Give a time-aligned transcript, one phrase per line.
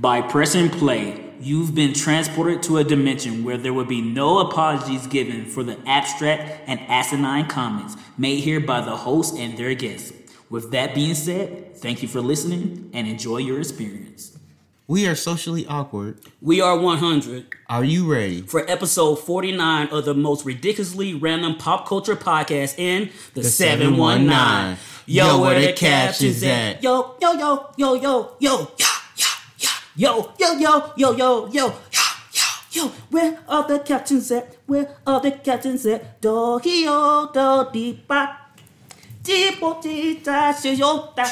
[0.00, 5.06] By pressing play, you've been transported to a dimension where there will be no apologies
[5.06, 10.12] given for the abstract and asinine comments made here by the host and their guests.
[10.50, 14.36] With that being said, thank you for listening and enjoy your experience.
[14.86, 16.20] We are socially awkward.
[16.42, 18.42] We are 100 Are you ready?
[18.42, 24.76] for episode 49 of the most ridiculously random pop culture podcast in the, 719.
[25.06, 26.82] Yo, where the captions at?
[26.82, 28.70] Yo, yo, yo, yo, yo, yo,
[29.96, 30.16] yeah, yeah.
[30.16, 32.42] Yo, yo, yo, yo, yo, yo, yeah, yeah,
[32.72, 32.88] yo.
[33.10, 34.56] Where are the captions at?
[34.66, 36.20] Where are the captions at?
[36.20, 38.36] Do, hi, yo, do, di, ba.
[39.22, 41.24] Di, bo, di, da, shi, yo, da.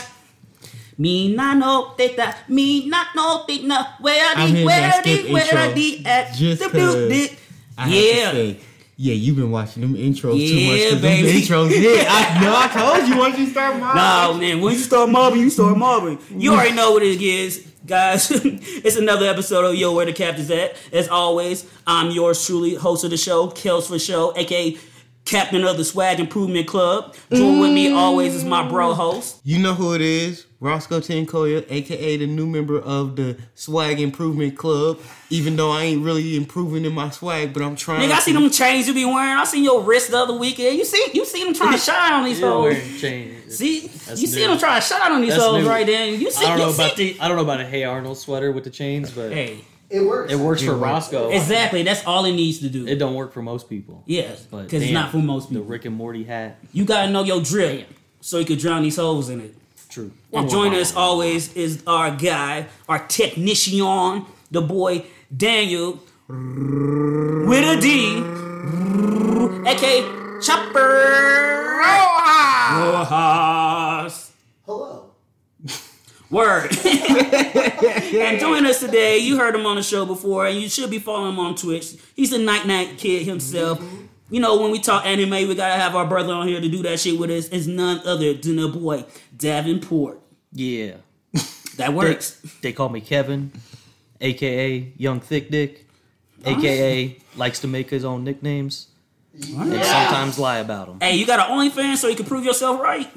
[0.97, 4.93] Me not know they that me not know they not where I'm the here where
[4.93, 7.39] to the skip where intro the at just the dick.
[7.77, 8.31] I have Yeah.
[8.31, 8.61] to say,
[8.97, 10.91] yeah, you've been watching them intros Yeah, too much.
[10.93, 11.27] 'cause baby.
[11.27, 12.55] Them intros, yeah, I know.
[12.57, 13.97] I told you once you start mine.
[13.97, 16.17] No, man, when you start mobbing, you start mobbing.
[16.31, 18.31] You already know what it is, guys.
[18.35, 20.77] it's another episode of Yo, Where the Captain's At.
[20.93, 24.77] As always, I'm yours truly, host of the show, Kels for Show, aka
[25.25, 27.15] Captain of the Swag Improvement Club.
[27.33, 28.97] Join with me always is my bro mm.
[28.97, 29.41] host.
[29.43, 30.47] You know who it is?
[30.61, 34.99] Roscoe Tenkoya, aka the new member of the Swag Improvement Club.
[35.31, 38.09] Even though I ain't really improving in my swag, but I'm trying.
[38.09, 39.39] Nigga, I see them chains you be wearing.
[39.39, 40.77] I seen your wrist the other weekend.
[40.79, 42.63] You see, you see them trying to shine on these You're hoes.
[42.63, 43.57] wearing chains.
[43.57, 46.07] See, That's you see them trying to shine on these That's hoes right there.
[46.07, 47.13] You see, I don't know you about see.
[47.13, 50.01] the I don't know about a Hey Arnold sweater with the chains, but Hey, It
[50.01, 50.33] works.
[50.33, 50.83] it works It for works.
[50.83, 51.31] Roscoe.
[51.31, 51.83] exactly.
[51.83, 52.87] That's all it needs to do.
[52.87, 54.03] It don't work for most people.
[54.07, 55.65] Yes, But because it's damn, not for most people.
[55.65, 55.69] The.
[55.71, 56.59] Rick and Morty hat.
[56.73, 57.85] You gotta know your drill,
[58.21, 59.55] so you could drown these holes in it.
[59.89, 60.11] True.
[60.33, 65.05] And joining us always is our guy, our technician, the boy
[65.37, 68.17] Daniel with a D,
[69.69, 70.03] aka
[70.41, 73.05] Chopper Rojas.
[73.05, 74.24] Hello.
[76.31, 76.71] Word.
[76.87, 80.99] and join us today, you heard him on the show before, and you should be
[80.99, 81.95] following him on Twitch.
[82.17, 83.83] He's a night night kid himself.
[84.31, 86.83] You know, when we talk anime, we gotta have our brother on here to do
[86.83, 87.49] that shit with us.
[87.49, 89.05] It's none other than the boy
[89.37, 90.21] Davenport.
[90.53, 90.97] Yeah.
[91.77, 92.41] That works.
[92.63, 93.51] they call me Kevin,
[94.21, 95.85] aka Young Thick Dick,
[96.45, 98.87] aka likes to make his own nicknames
[99.35, 100.99] and sometimes lie about them.
[101.01, 103.11] Hey, you got an OnlyFans so you can prove yourself right?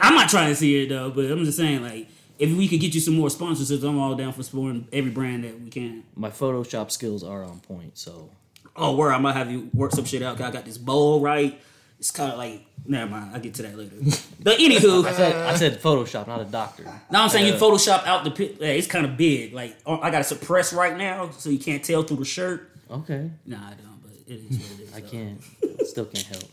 [0.00, 2.08] I'm not trying to see it though, but I'm just saying, like,
[2.38, 5.44] if we could get you some more sponsorships, I'm all down for supporting every brand
[5.44, 6.04] that we can.
[6.16, 8.30] My Photoshop skills are on point, so
[8.76, 10.40] Oh, word, I might have you work some shit out.
[10.40, 11.60] I got this bowl right.
[12.00, 13.94] It's kind of like, never mind, I'll get to that later.
[14.42, 16.84] But anywho, I said, I said Photoshop, not a doctor.
[17.10, 18.56] now I'm saying you uh, Photoshop out the pit.
[18.58, 19.54] Hey, it's kind of big.
[19.54, 22.70] Like, oh, I got to suppress right now so you can't tell through the shirt.
[22.90, 24.94] Okay, Nah, I don't, but it is what it is.
[24.94, 25.08] I though.
[25.08, 25.40] can't,
[25.86, 26.44] still can't help.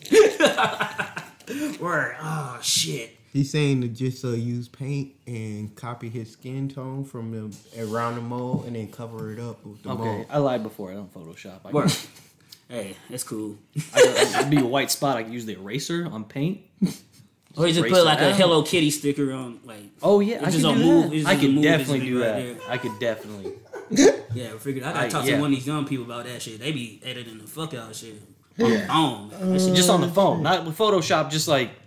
[1.81, 3.17] Word, oh, shit.
[3.33, 8.15] He's saying to just uh, use paint and copy his skin tone from the around
[8.15, 10.25] the mold and then cover it up with the Okay, mold.
[10.29, 10.91] I lied before.
[10.91, 11.59] I don't Photoshop.
[11.63, 11.91] I, Word.
[12.69, 13.57] hey, that's cool.
[13.93, 15.15] I, I'd be a white spot.
[15.17, 16.61] I could use the eraser on paint.
[17.57, 18.35] Or you just put like a out.
[18.35, 21.17] Hello Kitty sticker on, like, Oh yeah, I just could a do move- that.
[21.29, 22.35] I just a could definitely do that.
[22.37, 22.55] there?
[22.69, 23.53] I could definitely.
[24.33, 26.41] yeah, I figured I gotta I- talk to one of these young people about that
[26.41, 26.61] shit.
[26.61, 28.21] They be editing the fuck out of shit.
[28.55, 28.87] Yeah.
[28.89, 31.29] On that shit Just on the phone, not with Photoshop.
[31.29, 31.80] Just like for whatever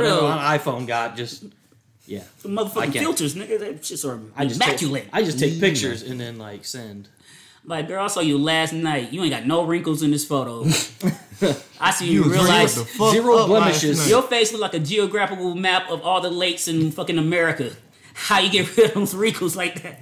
[0.00, 0.26] real.
[0.30, 1.16] an iPhone got.
[1.16, 1.44] Just
[2.06, 2.22] yeah.
[2.42, 3.58] The motherfucking filters, nigga.
[3.60, 5.04] That shits are I just immaculate.
[5.04, 7.08] Take, I just take pictures and then like send.
[7.64, 9.12] like, girl, I saw you last night.
[9.12, 10.64] You ain't got no wrinkles in this photo.
[11.80, 12.74] I see you, You in was real real life.
[12.74, 14.08] the fuck Zero blemishes.
[14.08, 17.72] Your face look like a geographical map of all the lakes in fucking America.
[18.14, 20.00] How you get rid of those wrinkles like that?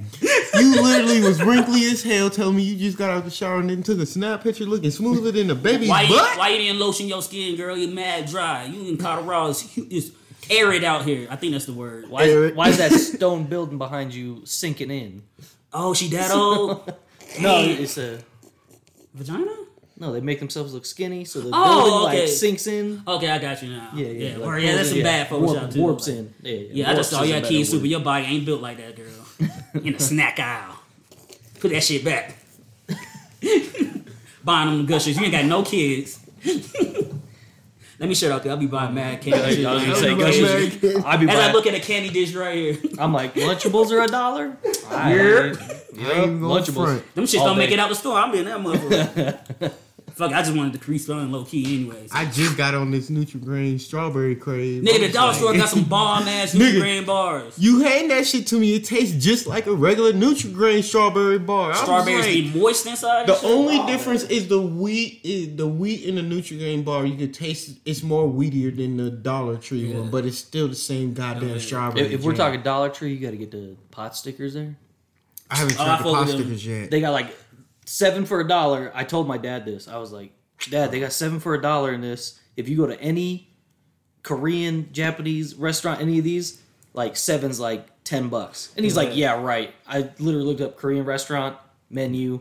[0.55, 3.71] You literally was wrinkly as hell telling me you just got out the shower and
[3.71, 6.37] then took a snap picture looking smoother than a baby's Why you, butt.
[6.39, 7.77] why you didn't lotion your skin, girl?
[7.77, 8.65] You're mad dry.
[8.65, 10.11] You in Colorado, it's, hu- it's
[10.51, 11.29] arid out here.
[11.31, 12.09] I think that's the word.
[12.11, 12.25] Why?
[12.25, 12.57] Eric.
[12.57, 15.23] Why is that stone building behind you sinking in?
[15.73, 16.93] Oh, she that old?
[17.41, 17.75] No, Hey.
[17.75, 18.19] it's a
[19.15, 19.53] Vagina?
[20.01, 20.13] No.
[20.13, 22.21] They make themselves look skinny, so the Oh, building okay.
[22.23, 23.03] like sinks in.
[23.07, 23.91] Okay, I got you now.
[23.95, 24.37] Yeah, yeah, yeah.
[24.39, 25.81] like, Or, yeah, that's some yeah, bad Photoshop warp- too.
[25.81, 26.35] Warps Like, in.
[26.43, 26.69] Yeah, yeah.
[26.73, 28.79] Yeah, I just saw is a your better kids but your body ain't built like
[28.79, 29.51] that, girl.
[29.85, 30.77] in a snack aisle.
[31.61, 32.35] Put that shit back.
[34.45, 35.17] buying them gushers.
[35.19, 36.19] You ain't got no kids.
[38.01, 39.43] Let me shut up, I'll be buying mad candy.
[39.43, 39.67] I shit.
[39.67, 40.83] was gonna say gushers.
[40.83, 43.91] man, I'd be As I look at a candy dish right here, I'm like, Lunchables
[43.93, 44.57] are a dollar?
[44.65, 45.53] Yeah.
[45.93, 46.07] Yep.
[46.07, 47.15] I ain't gonna front.
[47.15, 48.17] them shits All don't make it out the store.
[48.17, 49.73] I'm in that motherfucker.
[50.15, 52.11] Fuck, I just wanted to decrease fun low key anyways.
[52.13, 54.83] I just got on this Nutri-Grain strawberry craze.
[54.85, 56.73] Nigga, the dollar store got some bomb ass Nigga.
[56.75, 57.59] Nutri-Grain bars.
[57.59, 61.67] You hand that shit to me, it tastes just like a regular Nutri-Grain strawberry bar.
[61.67, 63.27] I was Strawberries like, be moist inside.
[63.27, 65.21] The only Oh, difference is the wheat.
[65.25, 69.11] Is the wheat in the Nutri-Grain bar, you can taste it's more wheatier than the
[69.11, 70.01] Dollar Tree Yeah.
[70.01, 71.59] one, but it's still the same goddamn oh, yeah.
[71.61, 72.07] strawberry.
[72.07, 74.77] If, if we're talking Dollar Tree, you got to get the pot stickers there.
[75.51, 76.37] I haven't Oh, tried the fuck pop them.
[76.39, 76.91] stickers yet.
[76.91, 77.35] They got like
[77.91, 78.93] seven for a dollar.
[78.95, 79.89] I told my dad this.
[79.89, 80.33] I was like,
[80.71, 82.39] Dad, they got seven for a dollar in this.
[82.57, 83.49] If you go to any
[84.23, 86.61] Korean, Japanese restaurant, any of these,
[86.93, 88.73] like seven's like ten bucks.
[88.77, 89.75] And he's like, Yeah, right.
[89.89, 91.57] I literally looked up Korean restaurant
[91.89, 92.41] menu,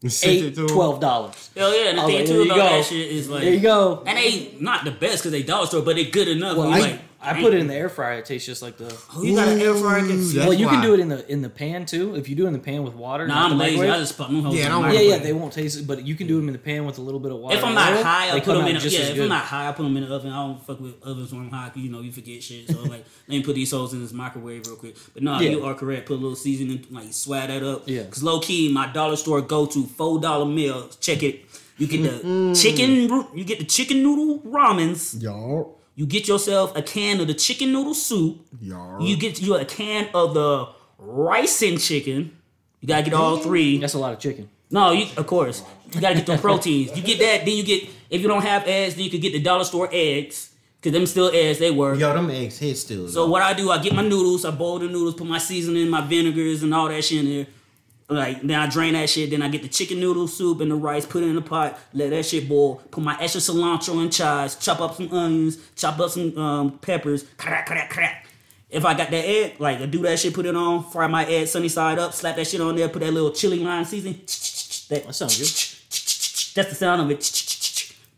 [0.00, 0.68] You sent it eight, to 'em?
[0.68, 1.50] twelve dollars.
[1.56, 2.62] Hell yeah, and the thing like, too about go.
[2.62, 4.02] that shit is like, There you go.
[4.06, 6.56] and they not the best because they dollar store, but they good enough.
[6.56, 8.18] Well, I, like, I put it in the air fryer.
[8.20, 8.86] It tastes just like the.
[9.14, 10.00] Oh, you got an air fryer?
[10.02, 10.86] That's well, you can why.
[10.86, 12.14] do it in the in the pan too.
[12.14, 13.76] If you do it in the pan with water, Nah, not I'm the lazy.
[13.76, 13.94] microwave.
[13.96, 15.08] I just put them hoes Yeah, in the don't Yeah, microwave.
[15.10, 17.02] yeah, they won't taste it, but you can do them in the pan with a
[17.02, 17.56] little bit of water.
[17.56, 18.76] If I'm not oil, high, I they put them in.
[18.76, 19.22] out just yeah, if good.
[19.24, 20.32] I'm not high, I put them in the oven.
[20.32, 21.68] I don't fuck with ovens when I'm high.
[21.68, 22.68] 'cause You know, you forget shit.
[22.70, 22.90] So like,
[23.28, 24.96] let me put these hoes in this microwave real quick.
[25.12, 25.50] But no, Yeah.
[25.50, 26.06] you are correct.
[26.06, 27.82] Put a little seasoning, like swag that up.
[27.86, 28.04] Yeah.
[28.04, 30.88] Cause low key, my dollar store go to four dollar meal.
[31.00, 31.44] Check it.
[31.76, 32.52] You get the Mm-hmm.
[32.54, 33.08] chicken.
[33.08, 35.22] ru- You get the chicken noodle ramens.
[35.22, 35.76] Y'all.
[36.00, 38.46] You get yourself a can of the chicken noodle soup.
[38.58, 39.02] Y'all.
[39.02, 42.34] You get you a can of the rice and chicken.
[42.80, 43.76] You gotta get all three.
[43.76, 44.48] Mm, that's a lot of chicken.
[44.70, 45.62] No, you of course
[45.92, 46.96] you gotta get the proteins.
[46.96, 49.34] You get that, then you get if you don't have eggs, then you could get
[49.34, 51.98] the dollar store eggs because them still eggs they work.
[51.98, 53.06] Yo, them eggs hit still.
[53.06, 55.90] So what I do, I get my noodles, I boil the noodles, put my seasoning,
[55.90, 57.46] my vinegars, and all that shit in there.
[58.10, 59.30] Like then I drain that shit.
[59.30, 61.78] Then I get the chicken noodle soup and the rice, put it in the pot,
[61.94, 62.76] let that shit boil.
[62.90, 67.24] Put my extra cilantro and chives, chop up some onions, chop up some um, peppers.
[67.36, 68.26] Crack, crack, crack.
[68.68, 71.24] If I got that egg, like I do that shit, put it on, fry my
[71.24, 74.14] egg sunny side up, slap that shit on there, put that little chili lime seasoning.
[74.88, 75.46] That, That sounds good.
[76.54, 77.20] That's the sound of it.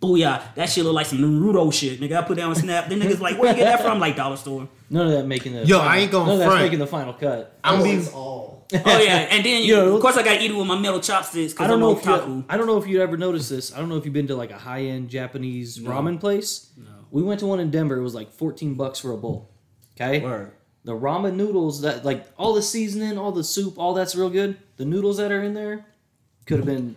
[0.01, 0.55] Booyah.
[0.55, 2.01] That shit look like some Naruto shit.
[2.01, 2.89] Nigga, I put down a snap.
[2.89, 4.01] Then niggas like, where you get that from?
[4.01, 4.69] Like dollar store.
[4.91, 5.65] None of that making the.
[5.65, 6.63] Yo, final- I ain't gonna None of that's front.
[6.65, 7.59] making the final cut.
[7.63, 8.62] I'm That be all.
[8.85, 10.79] Oh yeah, and then you, You know, of course I gotta eat it with my
[10.79, 12.45] metal chopsticks I because don't I'm know if you.
[12.49, 13.73] I don't know if you ever noticed this.
[13.75, 16.71] I don't know if you've been to like a high end Japanese ramen place.
[16.77, 16.87] No.
[17.11, 17.97] We went to one in Denver.
[17.97, 19.51] It was like fourteen bucks for a bowl.
[19.97, 20.21] Okay.
[20.21, 20.53] Word.
[20.85, 24.57] The ramen noodles that like all the seasoning, all the soup, all that's real good.
[24.77, 25.85] The noodles that are in there
[26.47, 26.97] could have been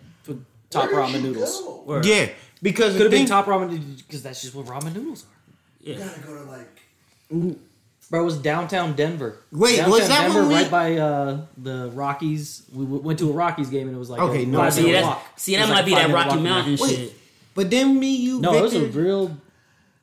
[0.70, 1.62] top ramen noodles.
[1.86, 2.06] Word.
[2.06, 2.30] yeah
[2.62, 5.88] because Could have been top ramen because that's just what ramen noodles are.
[5.88, 7.62] You gotta go to like.
[8.10, 9.40] Bro, it was downtown Denver.
[9.52, 12.64] Wait, downtown was that Denver, when we- right by uh, the Rockies?
[12.74, 14.74] We w- went to a Rockies game and it was like Okay, a no, five
[14.74, 15.24] see, minute that's, walk.
[15.38, 16.88] see, that might like be that five-minute Rocky walk from Mountain there.
[16.88, 16.96] Wait.
[16.96, 17.14] shit.
[17.56, 19.36] But then me, you, No, it was a real.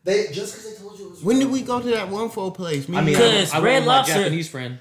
[0.04, 1.22] They just because they told you it was.
[1.22, 2.88] when did we go to that one fold place?
[2.88, 4.78] Me I mean, and- I, Because I went Red with my Japanese friend.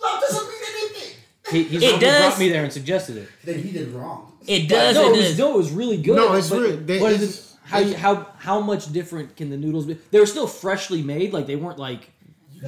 [0.00, 1.14] That doesn't mean anything.
[1.50, 2.26] He, he's It the one who does.
[2.28, 3.28] brought me there and suggested it.
[3.44, 4.32] Then he did wrong.
[4.46, 4.94] It does.
[4.94, 6.16] no, it it was, no, it was really good.
[6.16, 6.76] No, it's but, real.
[6.78, 9.98] They- but it's- it- how you, how how much different can the noodles be?
[10.10, 11.34] They were still freshly made.
[11.34, 12.08] Like they weren't like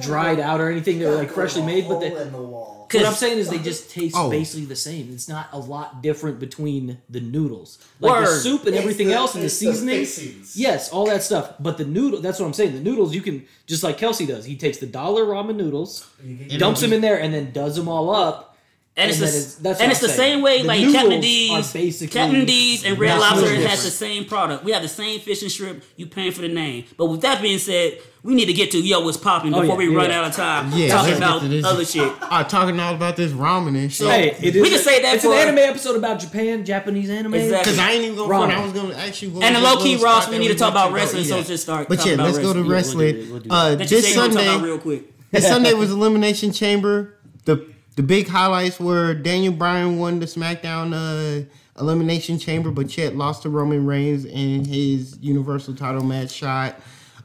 [0.01, 0.99] dried out or anything.
[0.99, 1.87] They were like freshly made.
[1.87, 2.87] But they, Hole in the wall.
[2.91, 4.29] what I'm saying is they just taste Oh.
[4.29, 5.09] basically the same.
[5.13, 8.41] It's not a lot different between the noodles, like the Word.
[8.41, 10.15] soup and It's everything the- else, and the it's the seasonings.
[10.15, 10.57] fixings.
[10.57, 11.53] yes, all that stuff.
[11.59, 12.73] But the noodle, that's what I'm saying.
[12.73, 14.45] The noodles, you can just like Kelsey does.
[14.45, 17.87] He takes the dollar ramen noodles, You dumps them in there, and then does them
[17.87, 18.50] all up.
[18.97, 20.33] And it's, the, then that's and it's the I'm saying.
[20.35, 23.89] same way The like Captain are D's, Captain D's and Red Lobster much has the
[23.89, 24.65] same product.
[24.65, 25.83] We have the same fish and shrimp.
[25.95, 26.83] You paying for the name.
[26.97, 29.81] But with that being said, we need to get to yo what's popping Oh, before
[29.81, 31.63] yeah, we run out of time Yeah, talking about this.
[31.65, 32.11] other shit.
[32.21, 34.07] Ah, talking all about this ramen and shit.
[34.09, 34.61] Hey, it is.
[34.61, 37.33] We can say that it's for- an anime episode about Japan, Japanese anime.
[37.35, 37.71] Exactly.
[37.71, 38.45] Cause I ain't even gonna Ramen.
[38.47, 38.51] front.
[38.59, 39.29] I was gonna actually.
[39.29, 39.33] you.
[39.35, 41.43] what And the low key Ross, we need to talk about wrestling, so Yeah.
[41.43, 41.87] just start.
[41.87, 43.15] But yeah, let's go to wrestling.
[43.15, 43.27] Yeah, we'll do wrestling.
[43.29, 43.51] it, we'll do it.
[43.51, 45.31] Uh, That this say you wanna talk Sunday, real quick.
[45.31, 47.15] this Sunday was Elimination Chamber.
[47.45, 47.65] The
[47.95, 51.45] the big highlights were Daniel Bryan won the SmackDown uh,
[51.79, 56.75] Elimination Chamber, but Chet lost to Roman Reigns in his Universal Title match shot.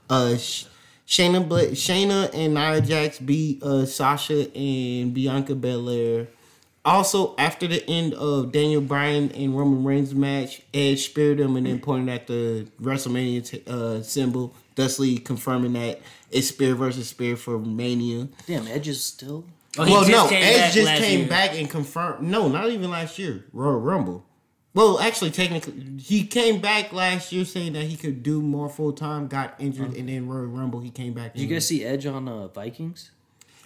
[0.08, 0.66] Uh, Sh-
[1.06, 6.28] Shayna Shayna and Nia Jax beat uh, Sasha and Bianca Belair.
[6.84, 11.66] Also, after the end of Daniel Bryan and Roman Reigns match, Edge speared him and
[11.66, 16.00] then pointed at the WrestleMania t- uh, symbol, thusly confirming that
[16.30, 18.28] it's spear versus spear for Mania.
[18.46, 19.44] Damn, Edge is still.
[19.78, 21.28] Oh, well, no, Edge just came year.
[21.28, 22.26] back and confirmed.
[22.26, 23.44] No, not even last year.
[23.52, 24.24] Royal Rumble.
[24.74, 28.92] Well, actually, technically, he came back last year saying that he could do more full
[28.92, 29.26] time.
[29.26, 31.32] Got injured, and then Royal Rumble he came back.
[31.34, 33.10] Did you guys see Edge on uh, Vikings?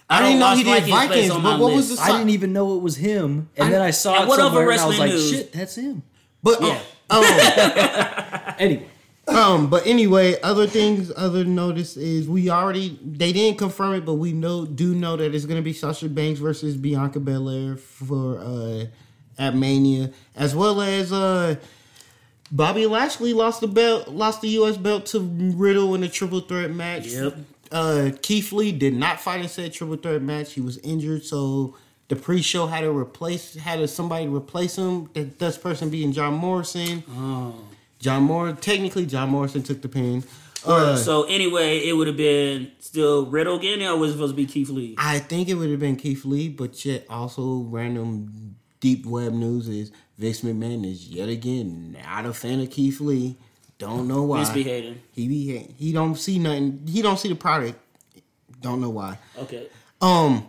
[0.09, 2.01] I, don't didn't know he did Vikings, but it's Vikings, but my what was list.
[2.05, 2.09] the?
[2.11, 4.79] I didn't even know it was him, and then I saw it what somewhere, and
[4.79, 5.29] I was like, news?
[5.31, 6.03] "Shit, that's him."
[6.43, 6.79] But Yeah.
[7.09, 8.87] oh, Anyway,
[9.27, 14.15] Um, but anyway, other things, other notice is we already they didn't confirm it, but
[14.15, 18.85] we know do know that it's gonna be Sasha Banks versus Bianca Belair for uh
[19.37, 21.55] at Mania, as well as uh
[22.51, 24.75] Bobby Lashley lost the belt, lost the U.S.
[24.75, 27.07] belt to Riddle in a triple threat match.
[27.07, 27.37] Yep.
[27.71, 30.51] Uh, Keith Lee did not fight in said triple threat match.
[30.53, 31.77] He was injured, so
[32.09, 35.09] the pre-show had to replace had to somebody replace him.
[35.13, 37.03] That thus person being John Morrison.
[37.11, 37.55] Oh.
[38.01, 40.23] John Moore, technically, John Morrison took the pin.
[40.65, 44.35] Uh, so anyway, it would have been still Riddle again, or was it supposed to
[44.35, 44.95] be Keith Lee?
[44.97, 49.67] I think it would have been Keith Lee, but yet also random deep web news
[49.69, 53.37] is Vince McMahon is yet again not a fan of Keith Lee.
[53.77, 54.43] Don't know why.
[54.43, 55.01] Vince be hating.
[55.11, 55.75] He be hating.
[55.77, 56.85] he don't see nothing.
[56.87, 57.79] He don't see the product.
[58.59, 59.17] Don't know why.
[59.39, 59.67] Okay.
[59.99, 60.47] Um.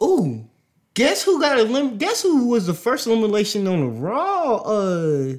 [0.00, 0.48] Ooh.
[0.94, 4.56] Guess who got elim- Guess who was the first elimination on the Raw?
[4.56, 5.34] Uh,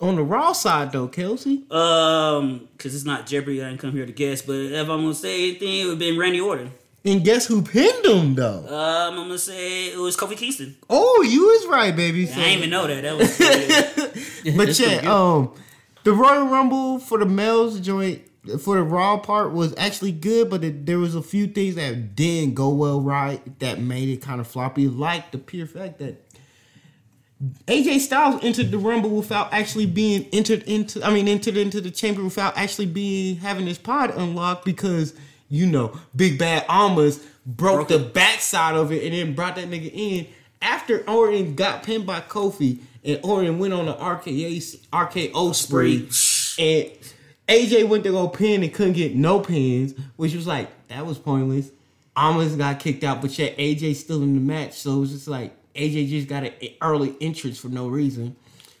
[0.00, 1.64] on the Raw side though, Kelsey.
[1.70, 4.42] Um, because it's not Jeopardy, I didn't come here to guess.
[4.42, 6.72] But if I'm gonna say anything, it would have been Randy Orton.
[7.02, 8.58] And guess who pinned him though?
[8.66, 10.76] Um, I'm gonna say it was Kofi Kingston.
[10.90, 12.24] Oh, you was right, baby.
[12.30, 13.00] I didn't even know that.
[13.02, 15.54] That was but yeah, um,
[16.04, 18.20] the Royal Rumble for the males joint
[18.58, 22.14] for the Raw part was actually good, but it, there was a few things that
[22.16, 26.22] didn't go well right that made it kind of floppy, like the pure fact that
[27.66, 31.02] AJ Styles entered the Rumble without actually being entered into.
[31.02, 35.14] I mean, entered into the chamber without actually being having his pod unlocked because
[35.48, 38.14] you know Big Bad Omos broke, Broke the it.
[38.14, 40.26] backside of it and then brought that nigga in
[40.60, 46.08] after Orton got pinned by Kofi and Orton went on the RKA RKO spree
[46.58, 46.90] and
[47.50, 51.18] AJ went to go pin and couldn't get no pins, which was like that was
[51.18, 51.70] pointless.
[52.16, 55.28] Almost got kicked out, but yet AJ still in the match, so it was just
[55.28, 56.52] like AJ just got an
[56.82, 58.36] early entrance for no reason.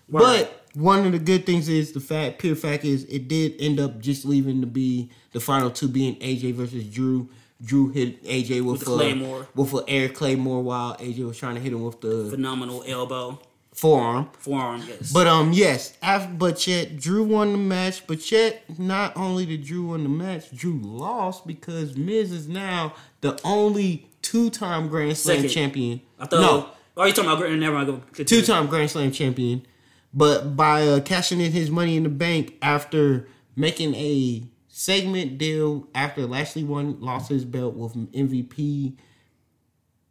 [0.08, 3.78] But one of the good things is the fact, pure fact is, it did end
[3.80, 7.28] up just leaving to be the final two being AJ versus Drew.
[7.62, 9.46] Drew hit AJ with, With a Claymore.
[9.54, 12.82] with uh, a air claymore while AJ was trying to hit him with the phenomenal
[12.86, 13.38] elbow,
[13.72, 14.28] forearm.
[14.38, 14.82] forearm.
[14.86, 15.12] Yes.
[15.12, 18.06] But um, yes, after, but yet Drew won the match.
[18.06, 22.94] But yet, not only did Drew win the match, Drew lost because Miz is now
[23.20, 25.50] the only two-time Grand Slam Second.
[25.50, 26.00] champion.
[26.18, 26.40] I thought.
[26.40, 27.50] no, Oh, you talking about?
[27.50, 27.86] Never mind.
[27.86, 28.02] Go.
[28.12, 28.42] continue.
[28.42, 29.64] two-time Grand Slam champion.
[30.12, 35.86] But by uh, cashing in his Money in the Bank after making a segment deal
[35.94, 38.96] after Lashley won lost his belt with MVP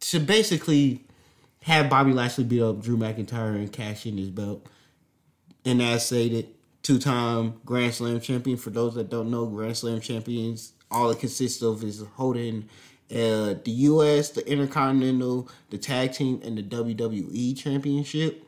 [0.00, 1.04] to basically
[1.62, 4.66] have Bobby Lashley beat up Drew McIntyre and cash in his belt.
[5.64, 6.48] And as stated,
[6.82, 8.56] two-time Grand Slam champion.
[8.56, 12.68] For those that don't know, Grand Slam champions, all it consists of is holding
[13.10, 18.44] uh, the U.S., the Intercontinental, the Tag Team, and the WWE Championship.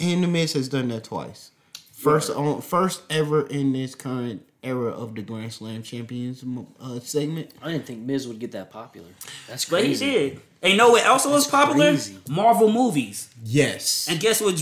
[0.00, 1.50] And The Miz has done that twice.
[1.92, 6.44] First on, first ever in this current era of the Grand Slam champions
[6.80, 7.50] uh, segment.
[7.62, 9.08] I didn't think Miz would get that popular.
[9.48, 9.70] That's crazy.
[9.70, 10.30] But he crazy.
[10.30, 10.40] did.
[10.62, 11.90] And you know what also was popular?
[11.90, 12.16] crazy.
[12.28, 13.28] Marvel movies.
[13.44, 14.06] Yes.
[14.10, 14.54] And guess what?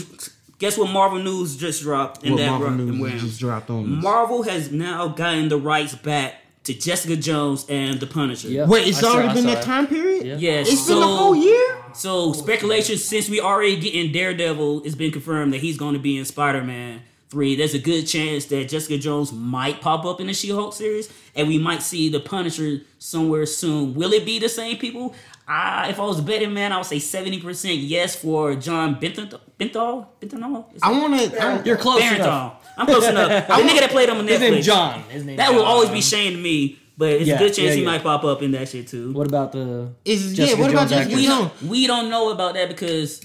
[0.58, 0.90] Guess what?
[0.90, 4.02] Marvel news just dropped in what that Marvel run- News where- just dropped on this.
[4.02, 6.34] Marvel has now gotten the rights back
[6.64, 8.48] to Jessica Jones and the Punisher.
[8.48, 8.68] Yep.
[8.68, 9.64] Wait, it's I already I been that it.
[9.64, 10.26] time period?
[10.26, 10.36] Yeah.
[10.38, 10.68] Yes.
[10.72, 11.76] It's so, been a whole year?
[11.94, 16.16] So speculation since we already getting Daredevil, it's been confirmed that he's going to be
[16.18, 17.54] in Spider Man three.
[17.56, 21.08] There's a good chance that Jessica Jones might pop up in the She Hulk series,
[21.34, 23.94] and we might see the Punisher somewhere soon.
[23.94, 25.14] Will it be the same people?
[25.48, 29.38] Uh, if I was betting man, I would say seventy percent yes for John Benthal.
[29.58, 30.06] Benthal.
[30.20, 30.64] Benthal.
[30.82, 31.62] I want to.
[31.64, 32.14] You're close Barenthal.
[32.16, 32.68] enough.
[32.76, 33.46] I'm close enough.
[33.48, 34.50] The nigga that played him on His Netflix.
[34.50, 35.02] name John.
[35.02, 37.58] His name That will always be Shane to me, but it's Yeah, a good chance
[37.58, 37.86] yeah, he yeah.
[37.86, 39.12] might pop up in that shit too.
[39.12, 39.92] What about the?
[40.04, 40.46] Is yeah?
[40.46, 41.50] Jessica What about Jones Jessica we Jones?
[41.60, 43.24] don't we don't know about that because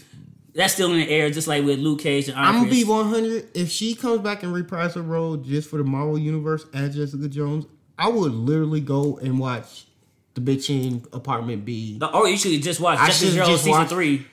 [0.53, 2.83] that's still in the air, just like with Luke Cage and Iron I'm gonna be
[2.83, 3.49] 100.
[3.55, 7.27] If she comes back and reprise her role just for the Marvel Universe as Jessica
[7.27, 7.65] Jones,
[7.97, 9.85] I would literally go and watch
[10.33, 11.97] the bitch in Apartment B.
[11.99, 14.25] The- Or you should just watch I Jessica should've Jones season watched- three.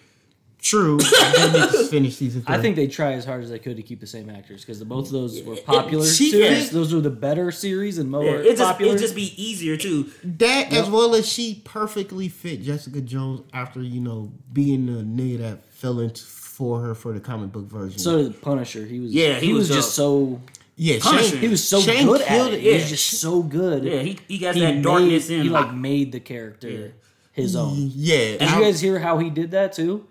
[0.60, 2.52] True, I did need to finish season three.
[2.52, 4.82] I think they try as hard as they could to keep the same actors because
[4.82, 6.64] both of those were popular she- series.
[6.66, 6.70] yeah.
[6.72, 8.96] Those were the better series and more Yeah, it just popular.
[8.96, 10.10] it just be easier too.
[10.24, 15.38] that as well as she perfectly fit Jessica Jones after you know being the nigga
[15.38, 18.00] that fell into for her for the comic book version.
[18.00, 18.84] so did Punisher.
[18.84, 20.40] He was Yeah, he, he was, was just so
[20.80, 21.30] yeah, Punisher.
[21.30, 22.60] Shane, he was so Shane good at killed it.
[22.60, 23.82] He was just so good.
[23.84, 25.42] Yeah, he he got he that darkness in.
[25.42, 26.86] he like made the character Yeah.
[27.32, 27.74] his own.
[27.94, 30.06] Yeah, Did you guys hear how he did that too?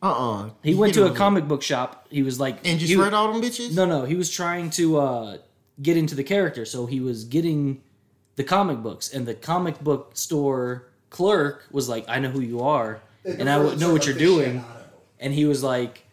[0.00, 0.06] Uh
[0.44, 2.06] uh He went to a comic book shop.
[2.10, 3.74] He was like and just he, read all them bitches.
[3.74, 5.36] No, no, he was trying to uh,
[5.82, 7.80] get into the character, so he was getting
[8.36, 12.60] the comic books, and the comic book store clerk was like, "I know who you
[12.60, 14.64] are, and I know what you're doing,"
[15.18, 16.04] and he was like.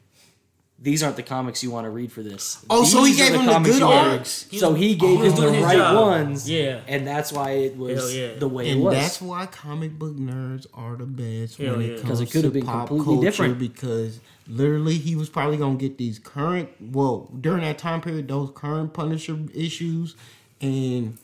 [0.77, 2.63] These aren't the comics you want to read for this.
[2.69, 4.45] Oh, so he are gave him the good arcs?
[4.51, 5.95] So he gave was him the right job.
[5.95, 6.49] ones.
[6.49, 6.81] Yeah.
[6.87, 8.35] and that's why it was yeah.
[8.35, 8.93] the way it And was.
[8.93, 11.93] that's why comic book nerds are the best Hell when yeah.
[11.93, 13.59] it 'Cause comes it to been pop completely culture different.
[13.59, 16.69] Because literally, he was probably gonna get these current.
[16.81, 20.15] Well, during that time period, those current Punisher issues,
[20.61, 21.17] and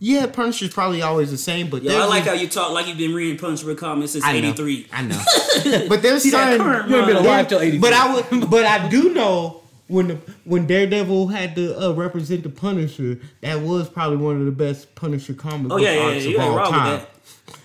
[0.00, 1.70] yeah, Punisher's probably always the same.
[1.70, 4.86] But Yo, I like how you talk like you've been reading Punisher comics since '83.
[4.92, 5.20] I know,
[5.88, 6.58] but there's that certain.
[6.58, 7.78] current You ain't been alive till 83.
[7.80, 10.14] But I would, but I do know when the
[10.44, 14.94] when Daredevil had to uh, represent the Punisher, that was probably one of the best
[14.94, 16.14] Punisher comic Oh yeah, yeah, yeah.
[16.14, 16.92] You ain't wrong time.
[16.92, 17.10] with that.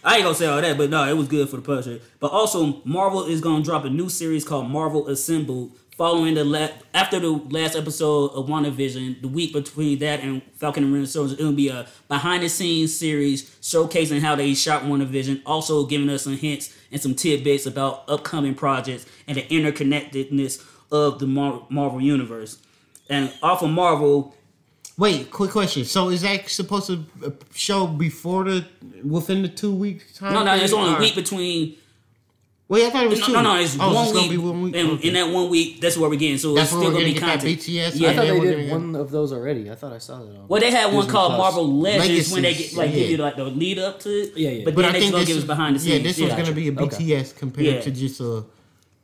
[0.04, 2.00] I ain't gonna say all that, but no, it was good for the Punisher.
[2.20, 6.70] But also, Marvel is gonna drop a new series called Marvel Assembled, following the la-
[6.94, 9.22] after the last episode of WandaVision.
[9.22, 12.98] The week between that and Falcon and Winter Soldier, it'll be a behind the scenes
[12.98, 18.04] series showcasing how they shot WandaVision, also giving us some hints and some tidbits about
[18.08, 22.58] upcoming projects and the interconnectedness of the Mar- Marvel universe.
[23.10, 24.36] And off of Marvel,
[24.96, 25.86] Wait, quick question.
[25.86, 27.04] So is that supposed to
[27.56, 28.66] show before the
[29.04, 30.34] within the two week time?
[30.34, 31.78] no, no, it's only a week between
[32.74, 33.34] Wait, I thought it was No, two.
[33.34, 34.76] no, no, it's oh, one, it's week, gonna be one week.
[34.76, 35.08] And Okay.
[35.10, 36.40] in that one week, that's what we're getting.
[36.40, 37.60] So That's it's where still we're gonna be gonna get that content.
[37.60, 37.96] BTS.
[38.00, 38.10] Yeah.
[38.10, 39.70] I thought then they did gonna one of those already.
[39.70, 40.48] I thought I saw that on.
[40.48, 41.40] Well, they had one Disney called Plus.
[41.40, 43.08] Marvel Legends when they get like give yeah.
[43.10, 44.34] you like the lead up to it.
[44.36, 44.66] Yeah, yeah.
[44.66, 45.94] But, But then I think this give us is- behind the scenes.
[45.98, 46.98] Yeah, this was gonna be a Okay.
[46.98, 47.82] BTS compared Yeah.
[47.82, 48.44] to just a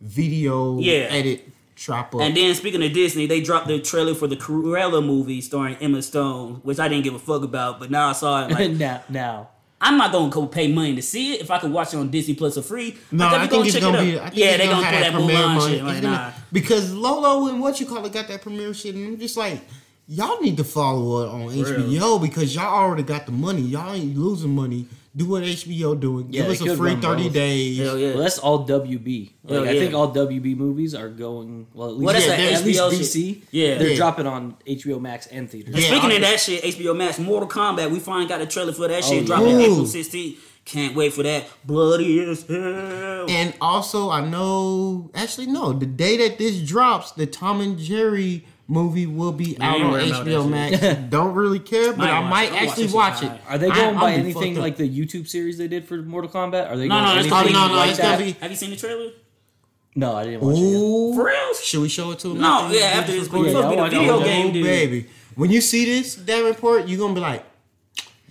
[0.01, 0.93] video Yeah.
[1.11, 2.21] edit drop up.
[2.21, 6.01] And then speaking of Disney, they dropped the trailer for the Cruella movie starring Emma
[6.01, 8.51] Stone, which I didn't give a fuck about, but now I saw it.
[8.51, 9.49] Like, now, now.
[9.81, 11.41] I'm not gonna go pay money to see it.
[11.41, 13.85] If I could watch it on Disney Plus for free, no, I definitely think it's
[13.85, 14.19] gonna it be.
[14.19, 15.75] I yeah, it's they gonna gonna put that Mulan money.
[15.75, 15.83] shit.
[15.85, 16.09] Like, nah.
[16.17, 19.37] gonna- Because Lolo and what you call it got that premiere shit, and I'm just
[19.37, 19.61] like,
[20.07, 23.61] y'all need to follow it on HBO because y'all already got the money.
[23.61, 24.87] Y'all ain't losing money.
[25.15, 26.27] Do what HBO doing.
[26.29, 27.33] Yeah, Give us a free thirty both.
[27.33, 27.77] days.
[27.79, 28.09] Hell yeah.
[28.13, 29.31] Well, that's all WB.
[29.43, 31.65] Like, Hell I think all WB movies are going.
[31.73, 32.99] Well, at least, Well, Yeah, that there's at least HBO shit.
[33.01, 33.41] DC.
[33.51, 33.77] Yeah.
[33.79, 33.95] they're Yeah.
[33.95, 35.73] dropping on HBO Max and theaters.
[35.75, 38.71] Yeah, Speaking I- of that shit, HBO Max, Mortal Kombat, we finally got a trailer
[38.71, 39.25] for that Oh, shit yeah.
[39.25, 39.59] dropping Ooh.
[39.61, 40.37] April 16th.
[40.65, 41.45] Can't wait for that.
[41.65, 43.25] Bloody as hell.
[43.27, 45.09] And also, I know.
[45.15, 45.73] Actually, no.
[45.73, 49.85] The day that this drops, the Tom and Jerry movie will be I out ain't
[50.15, 50.79] on HBO Max.
[51.09, 53.31] Don't really care, but Might I might watch actually watch it.
[53.49, 56.69] Are they going I'll by anything like the YouTube series they did for Mortal Kombat?
[56.69, 58.13] Are they No, going no, it's anything gonna be- no, no, like it's that?
[58.19, 59.09] gonna be- Have you seen the trailer?
[59.95, 60.59] No, I didn't watch it.
[60.59, 60.67] Yet.
[60.79, 61.13] Ooh.
[61.15, 61.53] For real?
[61.55, 62.39] Should we show it to him?
[62.41, 64.63] No, yeah, after this, but you Yeah, supposed to be I'll the video game dude.
[64.63, 65.07] baby.
[65.35, 67.43] When you see this Davenport, you're gonna be like,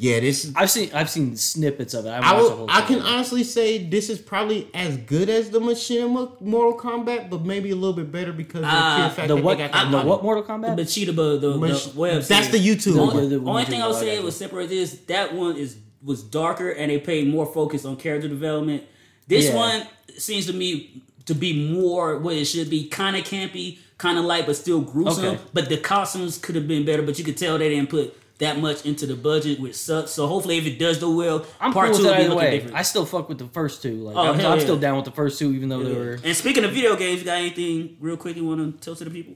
[0.00, 0.52] yeah, this is.
[0.54, 2.10] I've seen I've seen snippets of it.
[2.10, 4.96] I, I, haven't watched the will, whole I can honestly say this is probably as
[4.96, 8.96] good as the Machinima Mortal Kombat, but maybe a little bit better because of Ah,
[8.96, 10.08] the pure fact the that what they got the that money.
[10.08, 10.76] what Mortal Kombat?
[10.76, 12.58] The cheetah, the, the, Mach- the web That's the.
[12.58, 12.94] YouTube.
[12.94, 13.16] The one.
[13.16, 14.16] only, the only YouTube thing I would say okay.
[14.18, 17.96] it was separate is that one is was darker and they paid more focus on
[17.96, 18.84] character development.
[19.26, 19.56] This Yeah.
[19.56, 24.16] one seems to me to be more what it should be, kind of campy, kind
[24.16, 25.24] of light, but still gruesome.
[25.24, 25.42] Okay.
[25.52, 28.58] But the costumes could have been better, but you could tell they didn't put that
[28.60, 30.12] much into the budget, which sucks.
[30.12, 32.50] So hopefully, if it does do well, I'm part cool two will be looking way.
[32.52, 32.76] different.
[32.76, 33.94] I still fuck with the first two.
[33.94, 34.58] Like Oh, I'm, I'm yeah.
[34.58, 36.18] still down with the first two, even though they were.
[36.22, 39.04] and speaking of video games, you got anything real quick you want to tell to
[39.04, 39.34] the people?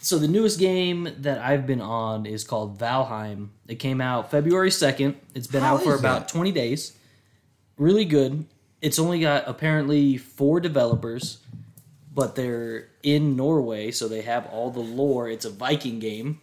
[0.00, 3.48] So the newest game that I've been on is called Valheim.
[3.66, 5.16] It came out February second.
[5.34, 6.32] It's been How out for about that?
[6.32, 6.96] 20 days.
[7.76, 8.46] Really good.
[8.80, 11.38] It's only got apparently four developers,
[12.14, 15.28] but they're in Norway, so they have all the lore.
[15.28, 16.40] It's a Viking game.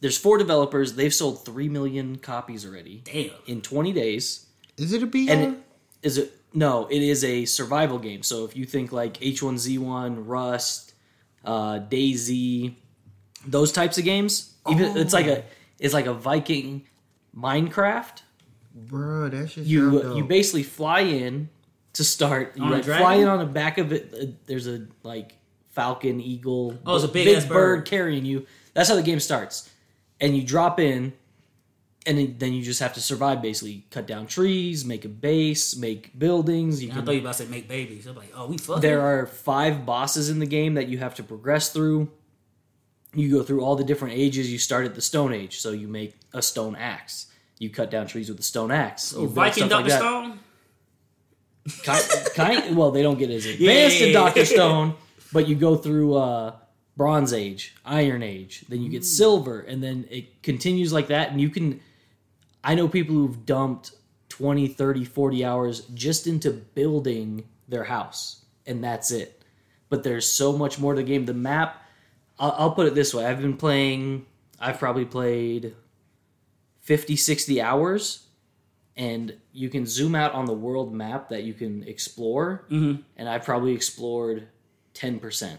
[0.00, 0.94] There's four developers.
[0.94, 3.30] They've sold three million copies already Damn.
[3.46, 4.46] in 20 days.
[4.78, 5.18] Is it a BR?
[5.30, 5.58] And it,
[6.02, 6.86] is it no?
[6.86, 8.22] It is a survival game.
[8.22, 10.94] So if you think like H1Z1, Rust,
[11.44, 12.74] uh, DayZ,
[13.46, 15.44] those types of games, even it's like a
[15.78, 16.86] it's like a Viking
[17.36, 18.22] Minecraft.
[18.74, 20.16] Bro, that shit You dope.
[20.16, 21.48] you basically fly in
[21.94, 22.56] to start.
[22.56, 24.14] You like fly in on the back of it.
[24.18, 25.34] uh, There's a like
[25.70, 26.78] falcon, eagle.
[26.86, 27.84] Oh, it's a big-ass bird.
[27.84, 28.46] carrying you.
[28.74, 29.68] That's how the game starts.
[30.20, 31.12] And you drop in,
[32.06, 33.40] and then- you just have to survive.
[33.42, 36.82] Basically, cut down trees, make a base, make buildings.
[36.82, 38.06] You I can thought you about to say make babies.
[38.06, 38.82] I'm like, oh, we fucking.
[38.82, 42.10] there are five bosses in the game that you have to progress through.
[43.14, 44.52] You go through all the different ages.
[44.52, 47.26] You start at the Stone Age, so you make a stone axe.
[47.58, 49.12] You cut down trees with a stone axe.
[49.12, 49.90] You Viking stuff like.
[49.90, 50.38] Stone.
[51.84, 52.04] Kind,
[52.34, 54.12] kind, well, they don't get as advanced Yeah, yeah, in.
[54.12, 54.94] Doctor Stone,
[55.32, 56.54] but you go through uh,
[56.96, 58.92] Bronze Age, Iron Age, then you Hmm.
[58.92, 61.30] get Silver, and then it continues like that.
[61.30, 61.80] And you can,
[62.62, 63.92] I know people who've dumped
[64.28, 69.42] 20, 30, 40 hours just into building their house, and that's it.
[69.88, 71.24] But there's so much more to the game.
[71.26, 71.82] The map,
[72.38, 74.26] I'll, I'll put it this way I've been playing,
[74.60, 75.74] I've probably played
[76.82, 78.26] 50, 60 hours
[78.96, 83.00] and you can zoom out on the world map that you can explore Mm-hmm.
[83.16, 84.48] and i've probably explored
[84.94, 85.58] 10%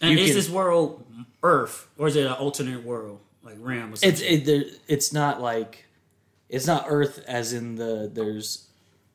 [0.00, 1.04] And is can- this world
[1.42, 3.92] Earth or is it an alternate world like Ram?
[3.92, 5.86] Or it's it, it's not like
[6.48, 8.66] it's not earth as in the there's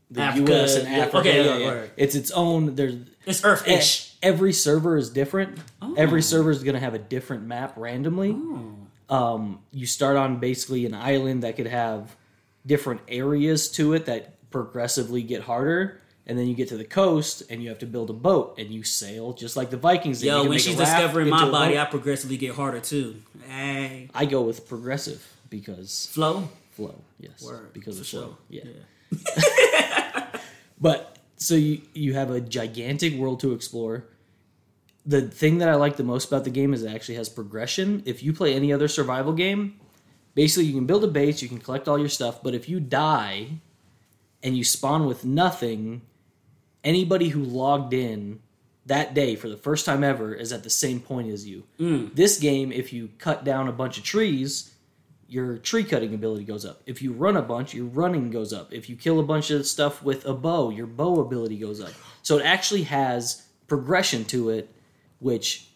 [0.10, 1.72] the Africa, us and africa okay, yeah, yeah, yeah.
[1.82, 1.92] right.
[1.98, 2.96] it's its own there's
[3.26, 4.14] it's Earth-ish.
[4.24, 5.94] every server is different Oh.
[5.98, 8.38] every server is going to have a different map randomly
[9.10, 12.16] um, you start on basically an island that could have
[12.66, 17.44] different areas to it that progressively get harder and then you get to the coast
[17.50, 20.22] and you have to build a boat and you sail just like the Vikings.
[20.22, 20.28] did.
[20.28, 21.78] Yo, when she's discovering my body.
[21.78, 23.22] I progressively get harder too.
[23.48, 26.50] Hey, I go with progressive because flow.
[26.72, 26.96] flow.
[27.20, 28.38] Yes, Word, because for of flow.
[28.50, 28.62] sure.
[29.12, 30.26] Yeah.
[30.80, 34.06] But so you you have a gigantic world to explore.
[35.06, 38.02] The thing that I like the most about the game is it actually has progression.
[38.06, 39.80] If you play any other survival game,
[40.34, 42.80] basically you can build a base, you can collect all your stuff, but if you
[42.80, 43.48] die
[44.42, 46.02] and you spawn with nothing,
[46.86, 48.40] anybody who logged in
[48.86, 51.64] that day for the first time ever is at the same point as you.
[51.78, 52.08] Hmm.
[52.14, 54.72] This game, if you cut down a bunch of trees,
[55.28, 56.82] your tree cutting ability goes up.
[56.86, 58.72] If you run a bunch, your running goes up.
[58.72, 61.92] If you kill a bunch of stuff with a bow, your bow ability goes up.
[62.22, 64.70] So it actually has progression to it,
[65.20, 65.68] which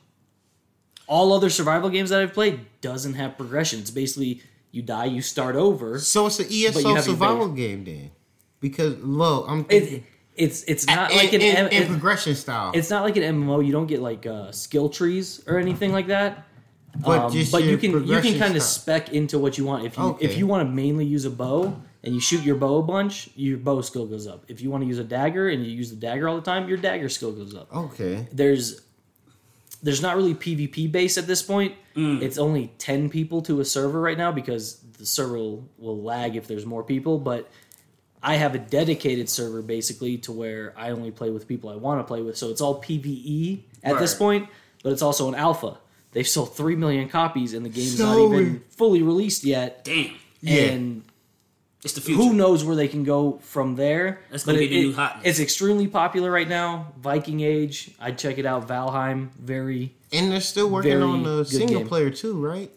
[1.08, 3.80] all other survival games that I've played doesn't have progression.
[3.80, 5.98] It's basically you die, you start over.
[5.98, 8.12] So it's an But ESO survival game then,
[8.60, 10.04] because look, I'm It, thinking
[10.39, 13.23] it's it's not in, like an in- M- in progression style, it's not like an
[13.23, 13.63] MMO.
[13.65, 16.45] You don't get like uh, skill trees or anything like that.
[17.02, 19.86] but Um, but you can you can kind of spec into what you want.
[19.86, 22.78] If you if you want to mainly use a bow and you shoot your bow
[22.78, 24.45] a bunch, your bow skill goes up.
[24.47, 26.67] If you want to use a dagger and you use the dagger all the time,
[26.69, 27.67] your dagger skill goes up.
[27.75, 28.82] Okay, There's
[29.84, 31.73] there's not really PvP base at this point.
[31.95, 32.21] Mm.
[32.21, 36.36] It's only ten people to a server right now because the server will, will lag
[36.36, 37.17] if there's more people.
[37.17, 37.49] But
[38.21, 41.99] I have a dedicated server basically to where I only play with people I want
[41.99, 42.38] to play with.
[42.38, 44.49] So it's all PVE at this point,
[44.84, 45.77] but it's also an alpha.
[46.12, 49.86] They've sold three million copies and the game's So not even re- fully released yet.
[49.86, 50.62] Damn, Yeah.
[50.63, 51.03] And
[51.84, 52.21] it's the future.
[52.21, 54.19] who knows where they can go from there?
[54.32, 55.25] That's gonna But be it- new it- hotness.
[55.25, 56.91] It's extremely popular right now.
[56.99, 58.67] Viking Age, I'd check it out.
[58.67, 59.93] Valheim, very.
[60.12, 61.88] and they're still working on the single game.
[61.88, 62.71] player too, right?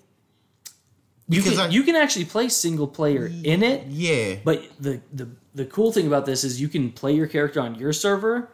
[1.33, 5.29] You can, I- you can actually play single player in it, Yeah, but the, the
[5.55, 8.51] the cool thing about this is you can play your character on your server.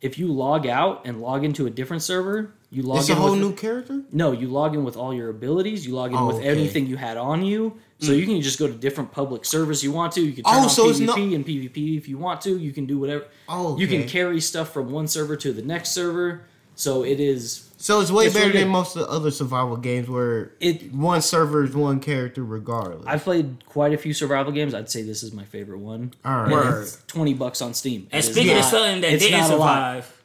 [0.00, 3.20] If you log out and log into a different server, you log it's in a
[3.20, 4.02] whole with, new character.
[4.12, 5.86] No, you log in with all your abilities.
[5.86, 6.48] You log in Oh, with okay.
[6.48, 7.78] anything you had on you.
[7.98, 8.18] So mm.
[8.18, 10.20] you can just go to different public servers you want to.
[10.20, 12.58] You can oh, turn Oh, on so PvP not- and PvP if you want to.
[12.58, 13.26] You can do whatever.
[13.48, 16.44] Oh, You can carry stuff from one server to the next server.
[16.76, 19.76] So it is So it's way It's better really than most of the other survival
[19.76, 23.04] games where It- one server is one character regardless.
[23.06, 24.72] I've played quite a few survival games.
[24.74, 26.12] I'd say this is my favorite one.
[26.24, 26.50] All right.
[26.52, 26.82] Word.
[26.84, 28.06] it's Twenty bucks on Steam.
[28.12, 29.66] And It is speaking of something that it's didn't not a lot.
[29.68, 30.22] survive,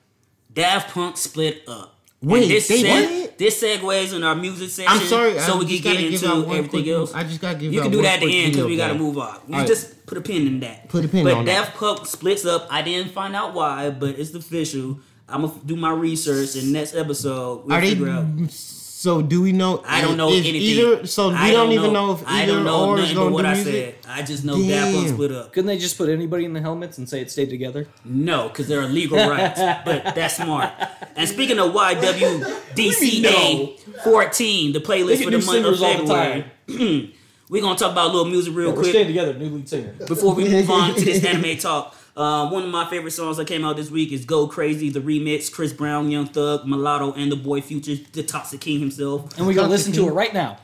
[0.53, 1.95] Daft Punk split up.
[2.23, 3.37] Wait, And this they seg- did?
[3.39, 4.93] This segues in our music section.
[4.95, 7.13] I'm sorry, so I we can gotta get give into out everything quick- else.
[7.15, 8.89] I just gotta give You out can do that at the end because we got
[8.89, 9.39] to move on.
[9.47, 9.67] We All right.
[9.67, 10.87] just put a pin in that.
[10.89, 11.51] Put a pin but on that.
[11.65, 12.67] Daft Punk splits up.
[12.69, 14.99] I didn't find out why, but it's official.
[15.31, 18.09] I'm gonna do my research, and next episode we'll Are they?
[18.09, 18.25] out.
[18.51, 19.83] So do we know?
[19.87, 20.61] I don't know is anything.
[20.61, 23.15] Either, so we I don't, even know if I either don't know or is nothing
[23.15, 23.97] but going what to I do music.
[24.03, 24.11] said.
[24.11, 25.53] I just know Daft Punk split up.
[25.53, 27.87] Couldn't they just put anybody in the helmets and say it stayed together?
[28.05, 29.59] No, because they're illegal rights.
[29.59, 30.71] but that's smart.
[31.15, 33.73] And speaking of YWDCA No.
[34.03, 36.45] 14, the playlist for the do month of the February.
[37.49, 39.33] We're gonna talk about a little music real We're quick staying together.
[39.33, 39.93] New lead singer.
[40.07, 41.95] before we move on to this anime talk.
[42.15, 44.99] Uh, one of my favorite songs that came out this week is "Go Crazy," the
[44.99, 45.51] remix.
[45.51, 49.37] Chris Brown, Young Thug, Mulatto, and the Boy Future, the Toxic King himself.
[49.37, 50.57] And we're gonna listen to it right now.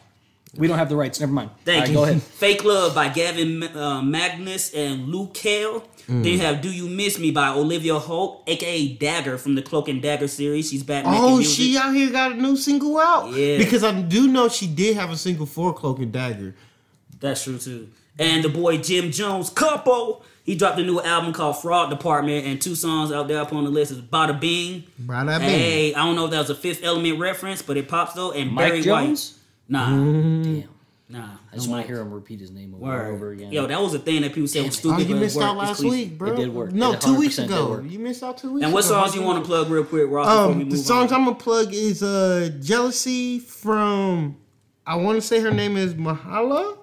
[0.56, 1.20] We don't have the rights.
[1.20, 1.52] Never mind.
[1.66, 1.96] Thank All right, you.
[1.96, 2.22] Go ahead.
[2.40, 5.82] Fake Love by Gavin uh, Magnus and Luke Kale.
[6.08, 6.24] Mm.
[6.24, 9.88] Then you have Do You Miss Me by Olivia Holt, aka Dagger from the Cloak
[9.90, 10.70] and Dagger series.
[10.70, 11.54] She's back Oh, music.
[11.56, 13.32] she out here got a new single out.
[13.34, 13.58] Yeah.
[13.58, 16.56] Because I do know she did have a single for Cloak and Dagger.
[17.20, 17.90] That's true too.
[18.18, 22.60] And the boy Jim Jones, Capo, he dropped a new album called Fraud Department, and
[22.60, 24.86] two songs out there up on the list is Bada Bing.
[25.06, 25.48] Bada Bing.
[25.50, 28.32] Hey, I don't know if that was a Fifth Element reference, but it pops though.
[28.32, 29.38] And Mike Barry Jones?
[29.68, 29.80] White.
[29.80, 30.64] Nah, Damn.
[31.10, 31.28] nah.
[31.52, 33.06] I just want to hear him repeat his name over Word.
[33.08, 33.52] and over again.
[33.52, 35.06] Yo, that was a thing that people said was stupid.
[35.06, 36.32] Oh, you missed out last week, bro.
[36.34, 36.72] It did work.
[36.72, 37.82] No, It two weeks ago.
[37.86, 38.94] You missed out two weeks And what ago.
[38.96, 40.28] songs you want to plug real quick, Ross?
[40.28, 41.20] Um, the songs on?
[41.20, 44.38] I'm gonna plug is uh "Jealousy" from
[44.86, 46.78] I want to say her name is Mahala.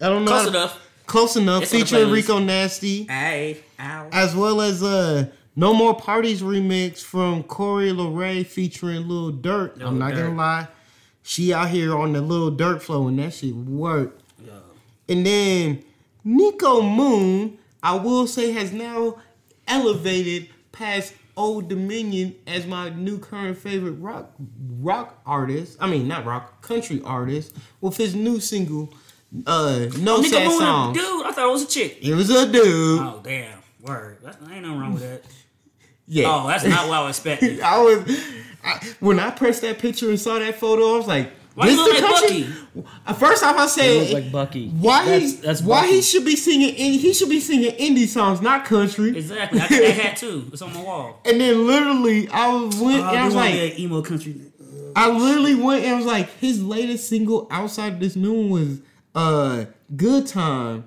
[0.00, 0.30] I don't know.
[0.30, 0.80] Close how to- enough.
[1.08, 1.62] Close enough.
[1.62, 2.10] It's Featuring.
[2.10, 4.08] Rico Nasty, Hey, ow.
[4.12, 9.30] as well as uh "No More Parties" remix from Coi Leray featuring Lil.
[9.32, 10.16] Lil I'm not Durk.
[10.26, 10.68] gonna lie,
[11.22, 14.22] she out here on the Lil Durk flow, and that shit worked.
[14.46, 14.52] Yo.
[15.08, 15.82] And then
[16.26, 19.16] Niko Moon, I will say, has now
[19.66, 24.30] elevated past Old Dominion as my new current favorite rock
[24.80, 25.78] rock artist.
[25.80, 28.92] I mean, not rock, country artist with his new single,
[29.46, 30.92] uh, No Nigga Sad Moon, Song.
[30.94, 31.98] dude, I thought it was a chick.
[32.00, 33.00] It was a dude.
[33.00, 34.18] Oh damn, word.
[34.22, 35.22] That's, ain't nothing wrong with that.
[36.06, 36.24] Yeah.
[36.28, 37.60] Oh, that's not what I expected.
[37.62, 38.20] I was
[38.64, 41.76] I, when I pressed that picture and saw that photo, I was like, Why This
[41.76, 42.42] you look the like country-
[42.74, 42.88] Bucky?
[43.06, 44.68] Uh, First off, I He say like Bucky.
[44.70, 45.92] why That's, he that's why Bucky.
[45.92, 49.10] he should be singing in- he should be singing indie songs, not country.
[49.16, 49.60] Exactly.
[49.60, 50.48] I got that hat too.
[50.52, 51.20] It's on my wall.
[51.26, 54.40] And then literally, I was went Oh, and I was like, emo country?
[54.96, 58.80] I literally went and was like, his latest single outside of this new one was
[59.18, 59.64] uh
[59.96, 60.84] "Good Time,"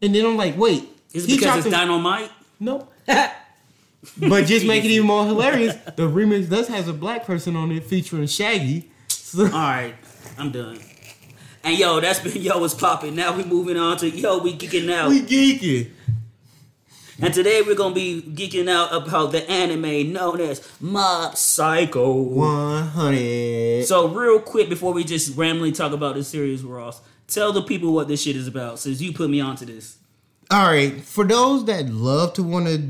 [0.00, 2.30] and then I'm like, wait, Is it he because it's a- dynamite?
[2.60, 2.92] Nope.
[3.06, 5.74] but just make it even more hilarious.
[5.96, 8.90] The remix does has a black person on it featuring Shaggy.
[9.08, 9.94] So, All right,
[10.38, 10.78] I'm done.
[11.64, 13.16] And yo, that's been yo was popping.
[13.16, 15.08] Now we moving on to yo we geeking out.
[15.08, 15.90] we geeking.
[17.20, 22.12] And today we're gonna be geeking out about the anime known as Mob Psycho.
[22.12, 23.86] One hundred.
[23.86, 27.92] So real quick before we just randomly talk about this series, Ross, tell the people
[27.92, 29.98] what this shit is about since you put me onto this.
[30.50, 32.82] All right, for those that love to want to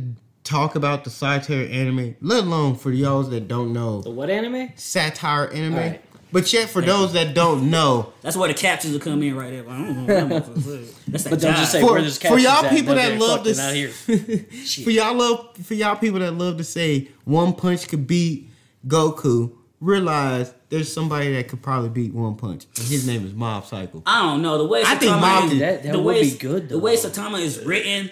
[0.45, 4.73] talk about the satire anime, let alone for y'all that don't know The what anime?
[4.77, 6.03] satire anime, All right.
[6.33, 9.51] but yet for those that don't know, That's where the captions will come in right
[9.51, 9.69] there.
[9.69, 10.95] I don't know what that motherfucker said.
[11.09, 11.73] That's that But don't just jive.
[11.73, 13.75] say For- where there's for y'all captions at, people they'll that love fucked this- out
[13.75, 13.89] here.
[14.85, 18.51] for y'all love for y'all people that love to say one punch could beat
[18.87, 23.67] Goku, realize there's somebody that could probably beat one punch, and his name is Mob
[23.67, 24.03] Psycho.
[24.07, 26.23] I don't know the way I think Mob is, did- That- that the would way
[26.31, 26.81] be good, The though.
[26.81, 28.11] way Saitama is written,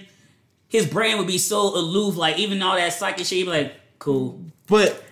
[0.68, 2.16] his brain would be so aloof.
[2.16, 4.40] Like even all that psychic shit, he'd be like, cool.
[4.66, 5.02] But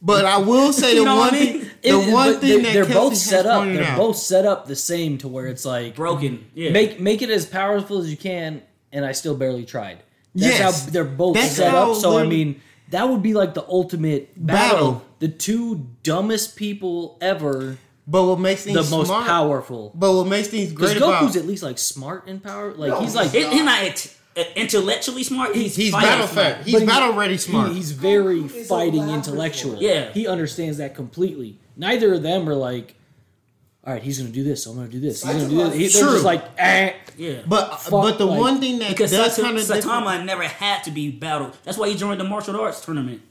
[0.00, 1.60] but I will say the one I mean?
[1.60, 3.64] thing the It- one thing they- that they're both set up.
[3.64, 6.46] They're out- both set up the same to where it's like Broken.
[6.54, 6.70] Yeah.
[6.70, 9.98] make make it as powerful as you can, and I still barely tried.
[10.34, 10.84] That's Yes.
[10.84, 11.94] how they're both That's set up.
[11.96, 14.76] So I mean, that would be like the ultimate battle.
[14.76, 15.02] Battle.
[15.22, 19.92] The two dumbest people ever, But what makes the things most smart, powerful.
[19.94, 20.94] But what makes things great?
[20.94, 22.74] Because Goku's about at least like smart and power.
[22.74, 25.54] Like No, he's like he's not int- uh, intellectually smart.
[25.54, 26.56] He's, he's fighting battle smart.
[26.64, 27.68] He's But he- battle ready smart.
[27.68, 29.14] He- he's very Goku is a fighting laboratory.
[29.18, 29.76] intellectual.
[29.80, 30.10] Yeah.
[30.12, 31.58] he understands that completely.
[31.76, 32.96] Neither of them are like,
[33.86, 34.64] all right, he's gonna do this.
[34.64, 35.22] So I'm gonna do this.
[35.22, 35.74] He's gonna do this.
[35.74, 36.12] He, they're True.
[36.14, 36.94] just like, eh.
[37.16, 37.42] Yeah.
[37.46, 40.42] but fuck, but the like- one thing that because does Sat- kind of Saitama never
[40.42, 41.56] had to be battled.
[41.62, 43.22] That's why he joined the martial arts tournament.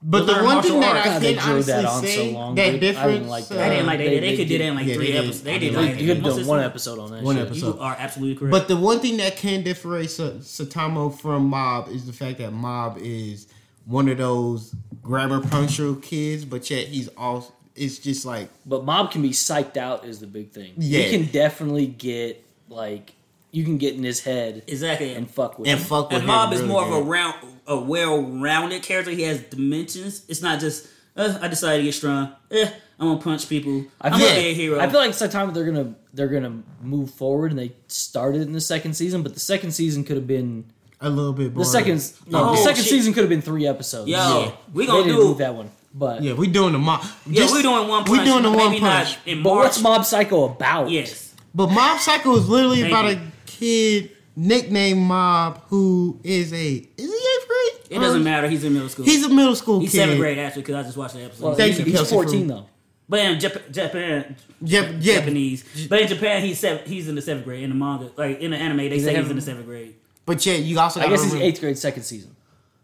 [0.00, 0.96] But to the one thing that.
[0.96, 2.54] I God, they can drew honestly that on say so long.
[2.54, 2.68] that dude.
[2.68, 3.28] I didn't difference.
[3.28, 3.58] like that.
[3.58, 4.04] I didn't like that.
[4.04, 5.18] they- They, they could do did- that in like yeah, three they did.
[5.24, 5.42] episodes.
[5.42, 5.76] They They did did.
[5.76, 7.22] like You could have most done of one episode on that.
[7.24, 7.46] One shit.
[7.46, 7.74] episode.
[7.76, 8.52] You are absolutely correct.
[8.52, 12.52] But the one thing that can differentiate Sa- Saitama from Mob is the fact that
[12.52, 13.48] Mob is
[13.86, 19.10] one of those grammar punctual kids, but yet he's also it's just like But Mob
[19.10, 20.74] can be psyched out is the big thing.
[20.76, 21.00] Yeah.
[21.00, 23.14] He can definitely get like
[23.50, 25.14] you can get in his head exactly.
[25.14, 25.86] and fuck with and him.
[25.86, 27.34] fuck with And Mob is really more of a round,
[27.66, 29.10] a well-rounded character.
[29.10, 30.22] He has dimensions.
[30.28, 32.32] It's not just uh, I decided to get strong.
[32.50, 33.84] Eh, I'm gonna punch people.
[34.00, 34.78] I I'm feel, gonna be a hero.
[34.80, 38.60] I feel like Saitama they're gonna they're gonna move forward and they started in the
[38.60, 40.64] second season, but the second season could have been
[41.00, 41.64] a little bit more.
[41.64, 42.90] the second no, Oh, the second shit.
[42.90, 44.08] season could have been three episodes.
[44.08, 44.50] Yo, Yeah.
[44.72, 45.70] we they gonna didn't do- move that one.
[45.94, 47.02] But Yeah, we doing the mob.
[47.26, 48.04] yeah, just- we're doing one.
[48.04, 49.16] Punch, We Punch, doing the one maybe punch.
[49.42, 50.90] But what's Mob Psycho about?
[50.90, 51.34] Yes.
[51.54, 53.20] But Mob Psycho is literally Thank about a
[53.58, 57.90] kid nicknamed Mob who is a is he eighth grade?
[57.90, 58.48] It doesn't matter.
[58.48, 59.04] He's in middle school.
[59.04, 59.98] He's a middle school He's kid.
[59.98, 61.44] seventh grade actually because I just watched the episode.
[61.44, 62.66] Well, Thank he's, you, he's Kelsey, fourteen for- though.
[63.10, 65.14] But in Jap- Japan, Yep, yeah.
[65.14, 65.86] Japanese.
[65.88, 68.10] But in Japan, he's seven, he's in the seventh grade in the manga.
[68.16, 69.94] Like in the anime, they Does say he's in the seventh grade.
[70.26, 72.36] But yeah, you also I gotta guess he's eighth grade second season.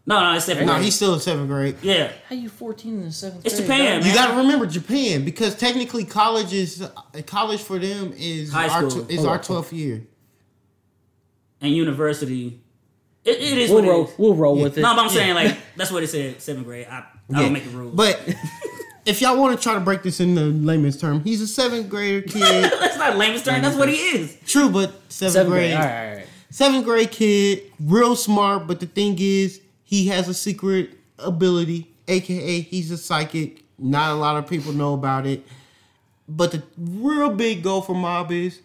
[0.07, 0.85] No, no, it's seventh No, grade.
[0.85, 1.75] he's still in seventh grade.
[1.83, 2.11] yeah.
[2.27, 3.67] How you fourteen in the seventh It's grade?
[3.67, 4.07] Japan, dog?
[4.09, 6.89] You got to remember Japan because technically college is uh,
[7.27, 9.05] college for them is High our school.
[9.05, 10.01] tw- is Oh, our twelfth year.
[11.65, 12.59] And university,
[13.23, 14.05] it, it is We'll what roll.
[14.07, 14.13] is.
[14.17, 14.63] We'll roll Yeah.
[14.63, 14.81] with it.
[14.81, 15.11] No, but I'm Yeah.
[15.13, 16.41] saying like that's what it said.
[16.41, 16.87] Seventh grade.
[16.89, 17.39] I, I Yeah.
[17.39, 17.95] don't make the rules.
[17.95, 18.19] But
[19.05, 21.89] if y'all want to try to break this in the layman's term, he's a seventh
[21.89, 22.71] grader kid.
[22.79, 23.61] that's not layman's turn.
[23.61, 24.37] That's what he is.
[24.45, 25.71] True, but seventh, seventh grade.
[25.71, 25.73] grade.
[25.73, 26.27] All right, all right.
[26.51, 32.61] Seventh grade kid, real smart, but the thing is, he has a secret ability, aka
[32.61, 33.63] he's a psychic.
[33.77, 35.45] Not a lot of people know about it.
[36.29, 38.59] But the real big goal for Mob is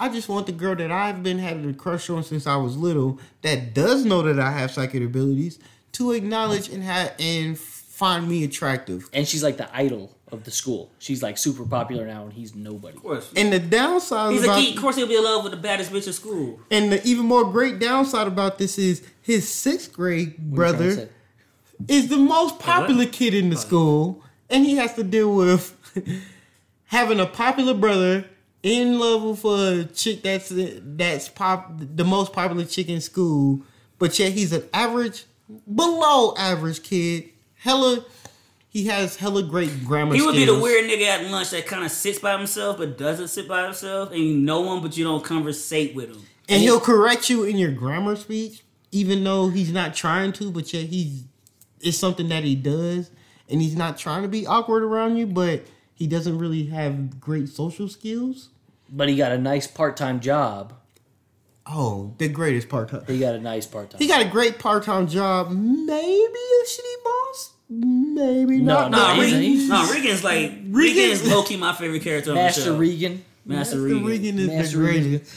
[0.00, 2.74] I just want the girl that I've been having a crush on since I was
[2.76, 5.58] little, that does know that I have psychic abilities,
[5.92, 9.10] to acknowledge and have and find me attractive.
[9.12, 10.90] And she's like the idol of the school.
[11.00, 12.96] She's like super popular now, and he's nobody.
[12.96, 13.30] Of course.
[13.36, 14.76] And the downside He's a about geek.
[14.76, 16.58] Of course, he'll be in love with the baddest bitch at school.
[16.70, 20.72] and the even more great downside about this is his sixth grade What are you
[20.72, 21.10] trying to brother
[21.88, 25.76] is the most popular kid in the school, and he has to deal with
[26.86, 28.24] having a popular brother
[28.62, 33.62] in love with a chick that's that's pop the most popular chick in school,
[33.98, 35.24] but yet he's an average,
[35.74, 37.30] below average kid.
[37.54, 38.04] Hella,
[38.68, 40.14] he has hella great grammar.
[40.14, 42.96] He would be the weird nigga at lunch that kind of sits by himself but
[42.98, 46.22] doesn't sit by himself, and you know him but you don't conversate with him.
[46.48, 50.72] and he'll correct you in your grammar speech, even though he's not trying to, but
[50.72, 51.24] yet he's
[51.80, 53.10] it's something that he does,
[53.48, 55.62] and he's not trying to be awkward around you, but
[56.00, 58.48] he doesn't really have great social skills.
[58.92, 60.72] But he got a nice part time job.
[61.66, 63.04] Oh, the greatest part time.
[63.06, 64.00] He got a nice part time.
[64.00, 65.50] He got a great part time job.
[65.52, 67.52] Maybe a shitty boss.
[67.68, 68.90] Maybe No, not.
[68.90, 72.36] no, Nah, he's- Reigen, he's- nah, Reigen's like Reigen's low key my favorite character on
[72.38, 72.78] the Master show.
[72.78, 73.20] Reigen.
[73.44, 74.02] Master, Master Reigen.
[74.04, 75.02] Reigen is Master the Reigen.
[75.10, 75.34] greatest.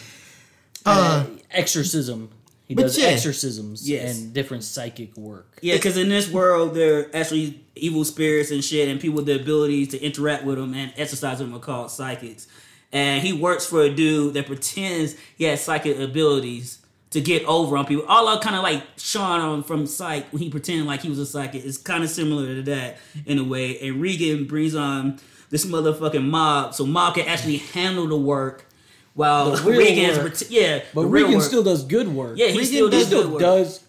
[0.85, 2.29] Uh, exorcism.
[2.73, 3.05] He But does yeah.
[3.09, 4.17] exorcisms Yes.
[4.17, 5.59] and different psychic work.
[5.61, 9.27] Yeah, because in this world, there are actually evil spirits and shit, and people with
[9.27, 12.47] the ability to interact with them and exercise them are called psychics.
[12.91, 16.79] And he works for a dude that pretends he has psychic abilities
[17.11, 18.05] to get over on people.
[18.07, 21.19] All of kind of like Sean on from Psych when he pretended like he was
[21.19, 21.63] a psychic.
[21.63, 23.79] It's kind of similar to that in a way.
[23.81, 25.19] And Reigen brings on
[25.51, 28.67] this motherfucking mob, so mob can actually handle the work.
[29.15, 30.27] While The Reigen's work.
[30.37, 31.43] pret- yeah, But the Reigen work.
[31.43, 32.37] still does good work.
[32.37, 33.41] yeah, he Reigen still does, still good work.
[33.41, 33.79] does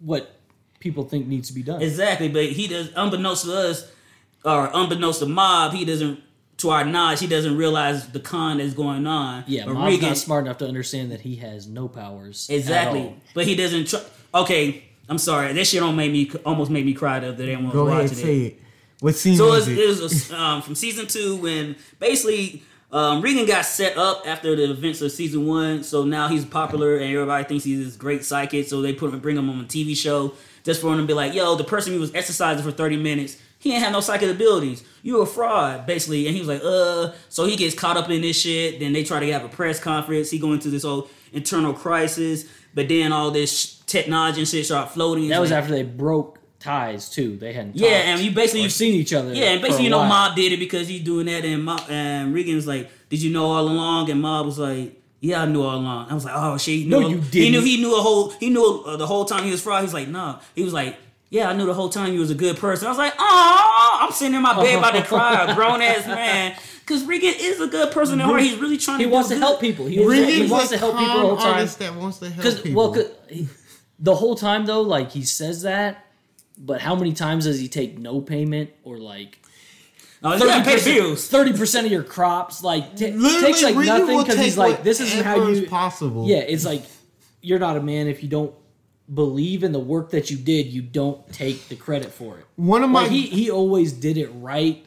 [0.00, 0.34] what
[0.80, 1.82] people think needs to be done.
[1.82, 3.90] Exactly, but he does unbeknownst to us,
[4.44, 6.20] or unbeknownst to mob, he doesn't
[6.58, 9.44] to our knowledge, he doesn't realize the con that's going on.
[9.46, 12.48] yeah, but Mob's Reigen, not smart enough to understand that he has no powers.
[12.48, 13.00] at exactly.
[13.00, 13.16] all.
[13.34, 13.88] But he doesn't.
[13.88, 13.96] Tr-
[14.34, 15.52] okay, I'm sorry.
[15.52, 17.74] That shit don't make me almost made me cry the other day when I was
[17.88, 18.46] ahead, watching say it.
[18.54, 18.62] it.
[19.00, 19.86] What scene So was it it?
[19.86, 22.62] was, it was um, from season two when basically
[22.92, 25.82] um, Reigen got set up after the events of season one.
[25.82, 28.68] So now he's popular and everybody thinks he's this great psychic.
[28.68, 31.12] So they put him, bring him on a TV show just for him to be
[31.12, 34.30] like, yo, the person who was exercising for 30 minutes, he ain't have no psychic
[34.30, 34.84] abilities.
[35.02, 36.26] You a fraud, basically.
[36.26, 37.12] And he was like, uh.
[37.28, 38.78] So he gets caught up in this shit.
[38.80, 40.30] Then they try to have a press conference.
[40.30, 42.44] He go into this whole internal crisis.
[42.74, 45.28] But then all this technology and shit start floating.
[45.28, 46.35] That was Like- after they broke
[46.66, 47.36] ties too.
[47.36, 47.76] They hadn't.
[47.76, 49.32] Yeah, talked and you basically you've seen each other.
[49.32, 50.28] yeah, and basically, you know, while.
[50.28, 53.46] Mob did it because he's doing that, and Mob, and Reigen's like, "Did you know
[53.46, 56.58] all along?" And Mob was like, "Yeah, I knew all along." I was like, "Oh
[56.58, 57.66] shit!" He knew No, you He knew didn't.
[57.66, 59.82] he knew a whole he knew uh, the whole time he was fraud.
[59.82, 60.96] He's like, "No," he was like.
[61.28, 62.86] Yeah, I knew the whole time you was a good person.
[62.86, 66.06] I was like, oh, I'm sitting in my bed about to cry, a grown ass
[66.06, 68.42] man, because Reigen is a good person at heart.
[68.42, 69.10] He's really trying He to.
[69.10, 69.40] wants to good.
[69.42, 69.86] help people.
[69.86, 71.66] He, was, Reigen's he wants to help people calm the whole time.
[71.66, 72.80] that wants to help people.
[72.80, 73.48] well, 'cause he-
[73.98, 76.05] the whole time though, like he says that,
[76.58, 79.38] but how many times does he take no payment or like
[80.22, 81.28] Oh, he's pay bills.
[81.28, 82.62] thirty percent of your crops?
[82.62, 85.66] Like t- Literally, takes like nothing because he's like, this isn't how you.
[85.66, 86.26] possible.
[86.26, 86.82] Yeah, it's like
[87.42, 88.54] you're not a man if you don't
[89.12, 90.66] believe in the work that you did.
[90.68, 92.46] You don't take the credit for it.
[92.56, 94.84] One of my Like he he always did it right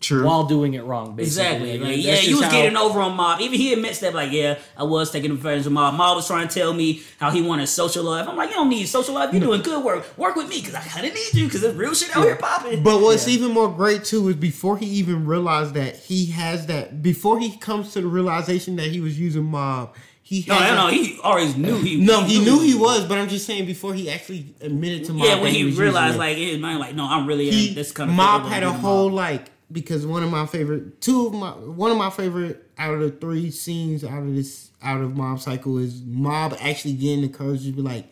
[0.00, 0.24] true.
[0.24, 1.16] while doing it wrong.
[1.16, 1.78] Basically, Exactly.
[1.78, 3.40] Like, Like, yeah, just you was how- getting over on Mob.
[3.40, 5.94] Even he admits that, like, yeah, I was taking advantage of Mob.
[5.94, 8.28] Mob was trying to tell me how he wanted social life.
[8.28, 9.32] I'm like, you don't need social life.
[9.32, 10.16] You're doing good work.
[10.18, 12.36] Work with me because I kind of need you because there's real shit out here
[12.36, 12.82] popping.
[12.82, 13.34] But what's Yeah.
[13.34, 17.56] even more great too is before he even realized that he has that, before he
[17.56, 20.86] comes to the realization that he was using mob, he no, no, no.
[20.88, 21.96] He always knew he.
[21.96, 25.24] no, he knew he was, but I'm just saying before he actually admitted to mob.
[25.26, 26.24] Yeah, that when he, was realized, using it.
[26.26, 28.62] like, in his mind, like, no, I'm really he, in this kind of mob had
[28.62, 32.70] a whole like because one of my favorite two of my one of my favorite
[32.78, 36.94] out of the three scenes out of this out of Mob Psycho is mob actually
[36.94, 38.10] getting the courage to be like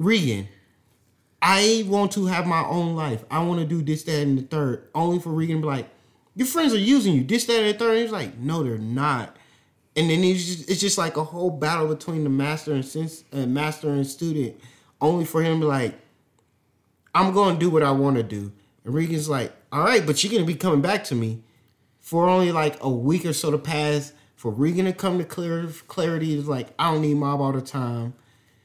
[0.00, 0.46] reigen
[1.42, 3.24] i want to have my own life.
[3.30, 4.88] I want to do this that and the third.
[4.94, 5.88] Only for reigen to be like
[6.34, 7.24] your friends are using you.
[7.24, 7.92] This that and the third.
[7.92, 9.36] And he's like no they're not.
[9.94, 13.24] And then it's just, it's just like a whole battle between the master and since
[13.32, 14.60] uh, master and student
[15.00, 15.94] only for him to be like
[17.14, 18.52] I'm going to do what I want to do.
[18.84, 21.42] And Reigen's like, all right, but you're going to be coming back to me
[22.00, 24.12] for only like a week or so to pass.
[24.36, 27.62] For Reigen to come to clear, clarity is like, I don't need mob all the
[27.62, 28.14] time.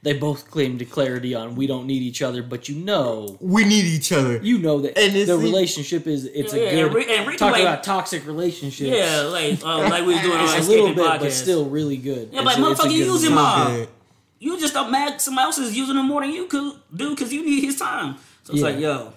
[0.03, 3.63] They both claim to clarity on we don't need each other, but you know, We
[3.63, 4.37] need each other.
[4.43, 6.93] you know that And the the- relationship is it's Yeah, a and good.
[7.07, 8.89] Re- and Ricky, talking like- about toxic relationships.
[8.95, 11.19] Yeah, like, uh, like we was doing on a little bit, podcast.
[11.19, 12.29] but still really good.
[12.33, 13.35] Yeah, but a- it's a motherfucker, you using movie.
[13.35, 13.87] mob.
[14.39, 17.31] You just don't mad somebody else is using him more than you could do because
[17.31, 18.15] you need his time.
[18.43, 18.67] So it's Yeah.
[18.69, 19.13] like, yo.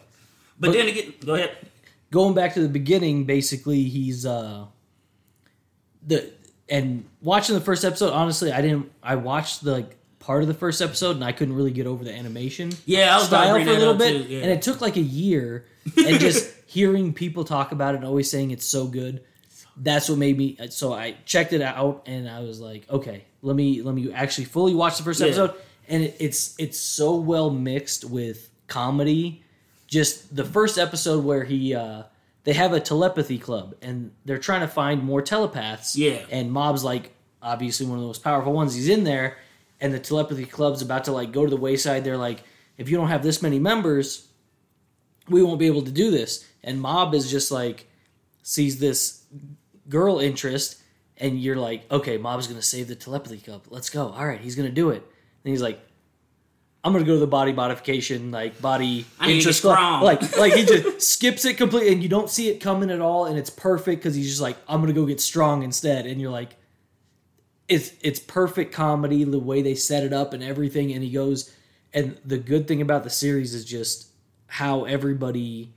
[0.60, 1.56] But, But- then again, go ahead.
[2.14, 4.66] Going back to the beginning, basically he's uh
[6.06, 6.30] the
[6.68, 8.12] and watching the first episode.
[8.12, 8.90] Honestly, I didn't.
[9.02, 12.02] I watched the like part of the first episode and I couldn't really get over
[12.02, 14.40] the animation Yeah, I was style for a little bit, yeah.
[14.40, 15.66] and it took like a year.
[15.98, 19.22] And just hearing people talk about it and always saying it's so good,
[19.76, 20.56] that's what made me.
[20.70, 24.44] So I checked it out and I was like, okay, let me let me actually
[24.46, 25.26] fully watch the first Yeah.
[25.26, 25.54] episode.
[25.88, 29.43] And it, it's it's so well mixed with comedy.
[29.94, 32.02] Just the first episode where he uh,
[32.42, 35.94] they have a telepathy club and they're trying to find more telepaths.
[35.94, 36.18] Yeah.
[36.32, 38.74] and Mob's like obviously one of the most powerful ones.
[38.74, 39.36] He's in there,
[39.80, 42.02] and the telepathy club's about to like go to the wayside.
[42.02, 42.42] They're like,
[42.76, 44.26] if you don't have this many members,
[45.28, 46.44] we won't be able to do this.
[46.64, 47.86] And Mob is just like
[48.42, 49.22] sees this
[49.88, 50.82] girl interest,
[51.18, 53.62] and you're like, okay, Mob's gonna save the telepathy club.
[53.70, 54.08] Let's go.
[54.08, 55.02] All right, he's gonna do it.
[55.44, 55.78] And he's like,
[56.84, 60.02] I'm gonna go to the body modification, like body I need to get interest club.
[60.02, 63.24] Like, like he just skips it completely, and you don't see it coming at all,
[63.24, 66.30] and it's perfect because he's just like, I'm gonna go get strong instead, and you're
[66.30, 66.56] like,
[67.68, 71.50] it's it's perfect comedy the way they set it up and everything, and he goes,
[71.94, 74.08] and the good thing about the series is just
[74.46, 75.73] how everybody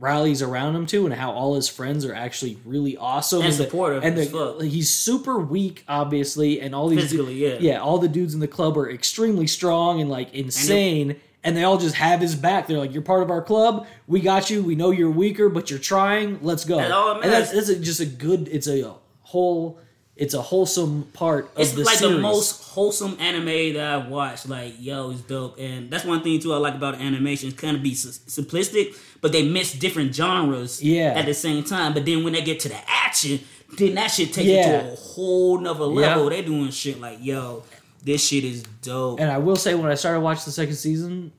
[0.00, 3.64] rallies around him too, and how all his friends are actually really awesome And the-
[3.64, 7.58] supportive and the, he's super weak, obviously, and all these Physically, yeah.
[7.60, 11.64] yeah, all the dudes in the club are extremely strong and like insane, and, they
[11.64, 12.66] all just have his back.
[12.66, 13.86] They're like, "You're part of our club.
[14.06, 14.62] We got you.
[14.62, 16.38] We know you're weaker, but you're trying.
[16.42, 18.48] Let's go." That's all and that's, that's a, just a good.
[18.48, 19.78] It's a whole.
[20.20, 21.62] It's a wholesome part of.
[21.62, 22.16] It's the like series.
[22.16, 24.46] the most wholesome anime that I've watched.
[24.48, 27.48] Like, yo, it's dope, and that's one thing too I like about animation.
[27.48, 31.14] It's kind of be s- simplistic, but they mix different genres, Yeah.
[31.16, 31.94] at the same time.
[31.94, 33.40] But then when they get to the action,
[33.78, 36.24] then that shit takes it to a whole nother level.
[36.24, 36.28] Yeah.
[36.36, 37.62] They doing shit like, yo,
[38.04, 39.20] this shit is dope.
[39.20, 41.32] And I will say, when I started watching the second season,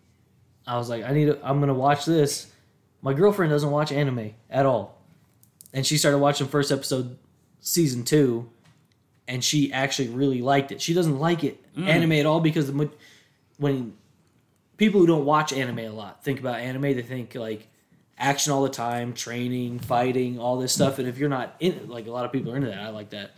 [0.65, 1.25] I was like, I need.
[1.25, 2.47] To, I'm gonna watch this.
[3.03, 4.97] My girlfriend doesn't watch anime at all,
[5.71, 7.17] and she started watching first episode,
[7.59, 8.49] season two,
[9.31, 10.81] and she actually really liked it.
[10.81, 11.87] She doesn't like it mm.
[11.87, 12.89] anime at all because the,
[13.57, 13.93] when
[14.75, 17.69] people who don't watch anime a lot think about anime, they think like
[18.17, 20.99] action all the time, training, fighting, all this stuff.
[20.99, 23.11] And if you're not in, like a lot of people are into that, I like
[23.11, 23.31] that.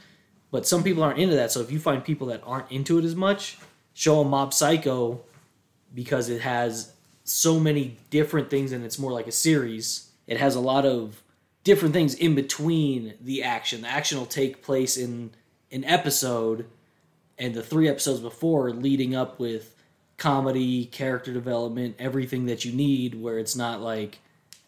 [0.49, 1.51] But some people aren't into that.
[1.51, 3.59] So if you find people that aren't into it as much,
[3.93, 5.21] show them Mob Psycho
[5.93, 6.91] because it has
[7.23, 10.09] so many different things and it's more like a series.
[10.25, 11.21] It has a lot of
[11.63, 13.81] different things in between the action.
[13.81, 15.31] The action will take place in
[15.73, 16.65] an episode
[17.37, 19.75] and the three episodes before leading up with
[20.17, 24.19] comedy, character development, everything that you need where it's not like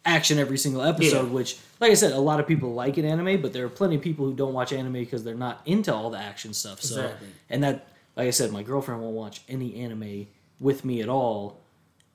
[0.06, 1.32] action every single episode, Yeah.
[1.34, 3.96] which like I said, a lot of people like in anime, but there are plenty
[3.96, 6.82] of people who don't watch anime because they're not into all the action stuff.
[6.82, 7.28] So Exactly.
[7.50, 10.28] and that like I said, my girlfriend won't watch any anime
[10.60, 11.60] with me at all.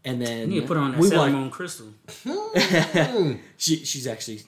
[0.05, 1.89] And then you need to put on that we Sailor Moon Crystal.
[2.27, 3.33] Hmm.
[3.59, 4.43] she she's actually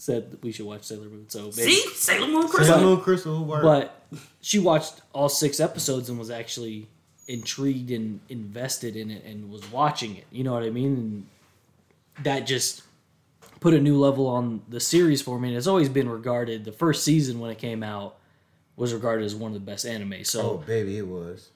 [0.00, 1.28] said that we should watch Sailor Moon.
[1.28, 2.76] So maybe, See, Sailor Moon Crystal.
[2.76, 3.62] Sailor Moon Crystal work.
[3.62, 4.06] but
[4.40, 6.86] she watched all six episodes and was actually
[7.26, 10.24] intrigued and invested in it and was watching it.
[10.30, 10.94] You know what I mean?
[12.16, 12.82] And that just
[13.60, 15.48] put a new level on the series for me.
[15.48, 16.64] And it's always been regarded.
[16.64, 18.16] The first season when it came out
[18.76, 20.22] was regarded as one of the best anime.
[20.24, 21.48] So oh baby, it was.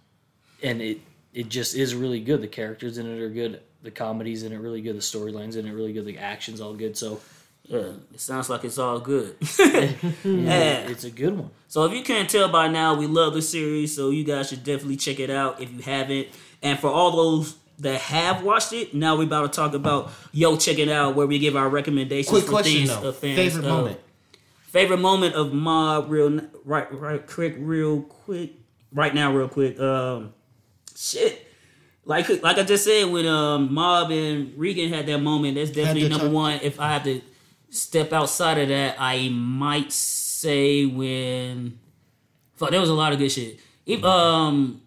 [0.64, 0.98] and it
[1.32, 2.42] it just is really good.
[2.42, 3.62] The characters in it are good.
[3.84, 4.96] The comedies in it really good.
[4.96, 6.04] The storylines in it really good.
[6.04, 6.96] The action's all good.
[6.96, 7.20] So
[7.64, 9.36] Yeah, it sounds like it's all good.
[9.58, 9.88] yeah,
[10.24, 10.88] Yeah.
[10.88, 11.50] it's a good one.
[11.68, 14.64] So if you can't tell by now, we love the series, so you guys should
[14.64, 16.28] definitely check it out if you haven't.
[16.62, 20.56] And for all those that have watched it, now we're about to talk about Yo
[20.56, 23.08] Check It Out, where we give our recommendations Quick question things though.
[23.08, 23.36] of fans.
[23.36, 24.00] Favorite of- moment.
[24.66, 28.52] Favorite moment of Mob, real right, right, quick, real quick,
[28.92, 29.78] right now, real quick.
[29.78, 30.32] Um,
[30.96, 31.46] shit,
[32.06, 36.08] like like I just said, when um Mob and Reigen had that moment, that's definitely
[36.08, 36.58] number one.
[36.62, 37.20] If I have to
[37.72, 41.78] step outside of that, I might say when
[42.54, 43.58] fuck, there was a lot of good shit.
[43.86, 44.78] If, um.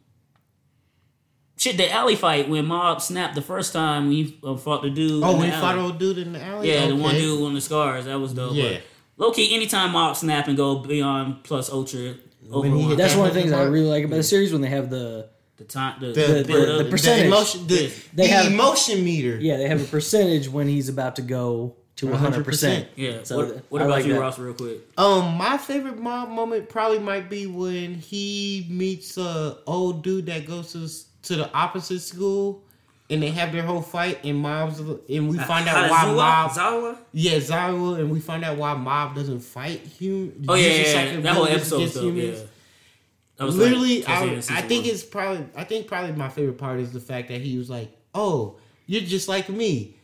[1.58, 4.90] Shit, the alley fight when Mob snapped the first time when he uh, fought the
[4.90, 5.24] dude.
[5.24, 5.86] Oh, in when the he fought alley.
[5.86, 6.70] old dude in the alley.
[6.72, 8.06] Yeah, the one dude on the scars.
[8.06, 8.54] That was dope.
[8.54, 8.80] Yeah.
[9.18, 12.16] But low key, anytime Mob snap and go beyond plus ultra
[12.52, 14.52] over When he hit That's one of the things I really like about the series
[14.52, 16.84] when they have the the time, the, The, the, the, build the up.
[16.84, 17.26] the percentage.
[17.28, 19.38] emotion, the, They the have- emotion meter.
[19.40, 22.88] yeah they have a percentage when he's about to go to 100 percent.
[22.96, 23.24] yeah.
[23.24, 24.20] So what what about like you, that.
[24.20, 24.38] Ross?
[24.40, 24.80] Real quick.
[24.98, 30.46] Um, my favorite mob moment probably might be when he meets a old dude that
[30.48, 30.90] goes to
[31.30, 32.64] to the opposite school,
[33.10, 36.16] and they have their whole fight, and mobs, and we find out why Hanazawa?
[36.16, 36.98] mob, Zawa?
[37.14, 40.46] yeah, Zawa, and we find out why mob doesn't fight human.
[40.50, 41.20] Oh yeah, yeah, yeah.
[41.22, 42.14] that whole episode was dope.
[42.16, 42.32] Yeah.
[43.38, 44.94] That was Literally, towards the end I, I think one.
[44.94, 45.46] it's probably.
[45.56, 49.02] I think probably my favorite part is the fact that he was like, "Oh, you're
[49.02, 49.95] just like me.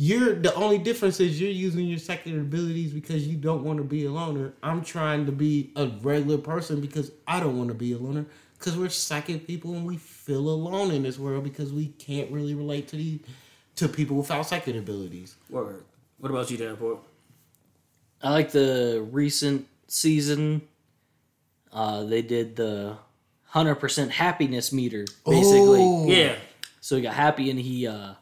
[0.00, 3.82] You're the only difference is you're using your second abilities because you don't want to
[3.84, 4.52] be a loner.
[4.62, 8.24] I'm trying to be a regular person because I don't want to be a loner.
[8.56, 12.54] Because we're psychic people and we feel alone in this world because we can't really
[12.54, 13.18] relate to the
[13.74, 15.34] to people without psychic abilities.
[15.50, 15.82] Word.
[16.18, 17.00] What about you, Davenport?
[18.22, 20.62] I like the recent season.
[21.72, 22.98] Uh, they did the
[23.52, 25.80] 100% happiness meter basically.
[25.82, 26.06] Oh.
[26.06, 26.36] Yeah.
[26.80, 28.12] So he got happy and he uh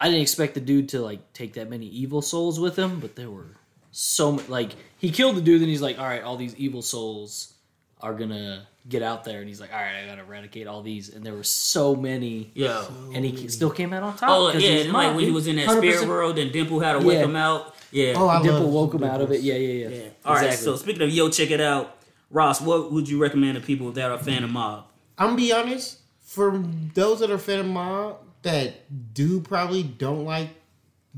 [0.00, 3.16] I didn't expect the dude to like take that many evil souls with him, but
[3.16, 3.56] there were
[3.92, 6.80] so many like he killed the dude and he's like, All right, all these evil
[6.82, 7.52] souls
[8.00, 11.10] are gonna get out there and he's like, All right, I gotta eradicate all these
[11.14, 12.86] and there were so many Yo.
[13.12, 14.30] and he still came out on top.
[14.30, 16.94] Oh yeah, and like when he was in that 100% spirit world, and Dimple had
[16.94, 17.24] to wake Yeah.
[17.24, 17.74] him out.
[17.92, 18.14] Yeah.
[18.16, 19.40] Oh, I Dimple woke him out of it.
[19.42, 19.96] Yeah, yeah, yeah.
[19.96, 20.08] yeah.
[20.24, 20.44] All right.
[20.44, 20.64] Exactly.
[20.64, 21.96] So speaking of yo, check it out.
[22.30, 24.84] Ross, what would you recommend to people that are a fan of Mob?
[25.18, 25.98] I'm gonna be honest.
[26.24, 26.62] for
[26.94, 30.50] those that are fan of mob that do probably don't like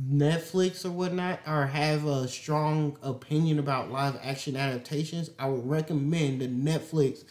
[0.01, 6.41] Netflix or whatnot, or have a strong opinion about live action adaptations, I would recommend
[6.41, 7.25] the Netflix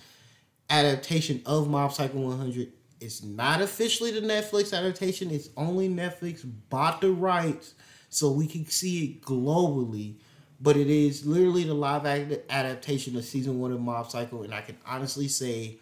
[0.70, 2.72] adaptation of Mob Psycho 100.
[3.00, 5.32] It's not officially the Netflix adaptation.
[5.32, 7.74] It's only Netflix bought the rights
[8.10, 10.18] so we can see it globally.
[10.62, 14.62] But it is literally the live adaptation of season one of Mob Psycho, and I
[14.62, 15.80] can honestly say,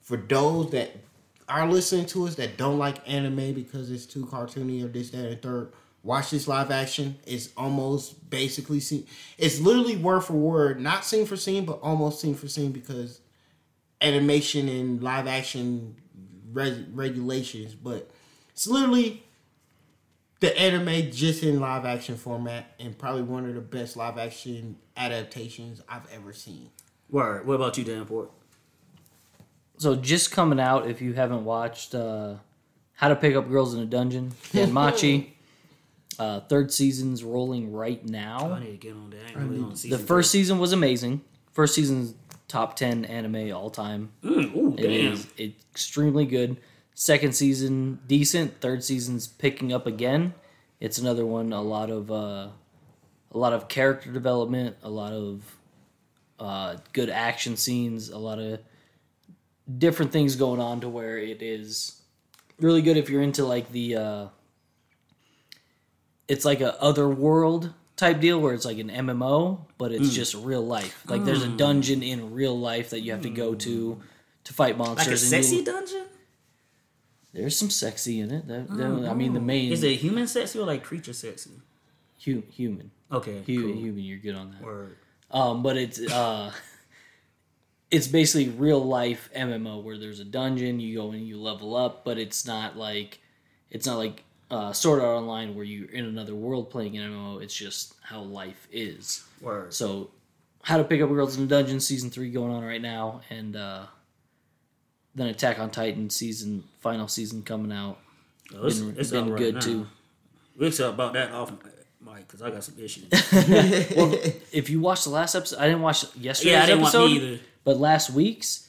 [0.00, 0.96] for those that
[1.48, 5.26] are listening to us that don't like anime because it's too cartoony or this, that,
[5.26, 5.72] and third,
[6.02, 7.16] watch this live action.
[7.26, 9.06] It's almost basically scene.
[9.38, 13.20] It's literally word for word, not scene for scene, but almost scene for scene because
[14.00, 15.96] animation and live action
[16.52, 17.74] reg- regulations.
[17.74, 18.10] But
[18.50, 19.22] it's literally
[20.40, 24.76] the anime just in live action format, and probably one of the best live action
[24.96, 26.70] adaptations I've ever seen.
[27.08, 27.46] Word.
[27.46, 28.28] What about you, Danport?
[29.78, 32.34] So just coming out, if you haven't watched uh,
[32.94, 35.30] How to Pick Up Girls in a Dungeon, Danmachi.
[36.18, 38.46] uh, third season's rolling right now.
[38.46, 38.58] I now.
[38.60, 39.18] need to get on that.
[39.26, 41.22] I ain't really on The season first season was amazing.
[41.52, 42.14] First season's
[42.48, 44.10] top ten anime all time.
[44.22, 44.46] three.
[44.46, 45.12] Mm, ooh, It damn.
[45.12, 46.56] is extremely good.
[46.94, 48.60] Second season decent.
[48.60, 50.34] Third season's picking up again.
[50.78, 51.52] It's another one.
[51.52, 52.48] A lot of uh,
[53.32, 54.76] a lot of character development.
[54.84, 55.42] A lot of
[56.38, 58.10] uh, good action scenes.
[58.10, 58.60] A lot of
[59.78, 62.00] different things going on to where it is
[62.60, 63.96] really good if you're into like the.
[63.96, 64.26] Uh,
[66.28, 70.34] it's like a other world type deal where it's like an MMO, but it's just
[70.34, 71.04] real life.
[71.06, 74.00] Like there's a dungeon in real life that you have to go to
[74.44, 75.22] to fight Like monsters.
[75.22, 76.04] a and sexy you- dungeon?
[77.32, 78.46] there's some sexy in it.
[78.46, 81.50] That- that- I mean, the main Is it human sexy or like creature sexy?
[82.24, 83.42] hu- human, Okay.
[83.46, 83.80] Hu- cool.
[83.82, 84.02] human.
[84.04, 84.62] You're good on that.
[84.62, 84.96] Word.
[85.30, 86.52] Um, but it's uh,
[87.94, 92.04] it's basically real life MMO where there's a dungeon, you go and you level up,
[92.04, 93.20] but it's not like
[93.70, 97.40] it's not like uh, Sword Art Online where you're in another world playing an MMO.
[97.40, 99.22] It's just how life is.
[99.40, 99.72] Word.
[99.72, 100.10] So,
[100.62, 103.54] How to Pick Up Girls in a Dungeon season three going on right now, and
[103.54, 103.84] uh,
[105.14, 107.98] then Attack on Titan season final season coming out.
[108.52, 109.60] Oh, it's, Been, it's been right good now.
[109.60, 109.86] too.
[110.56, 111.52] We'll talk about that off
[112.00, 113.04] mic because I got some issues.
[113.96, 114.18] Well,
[114.52, 117.10] if you watched the last episode, I didn't watch yesterday's yeah, I didn't want episode,
[117.10, 117.40] me either.
[117.64, 118.68] But last week's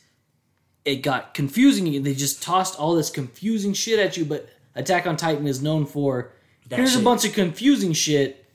[0.84, 2.04] it got confusing.
[2.04, 4.26] They just tossed all this confusing shit at you.
[4.26, 6.32] But Attack on Titan is known for
[6.70, 8.46] That here's a bunch of confusing shit,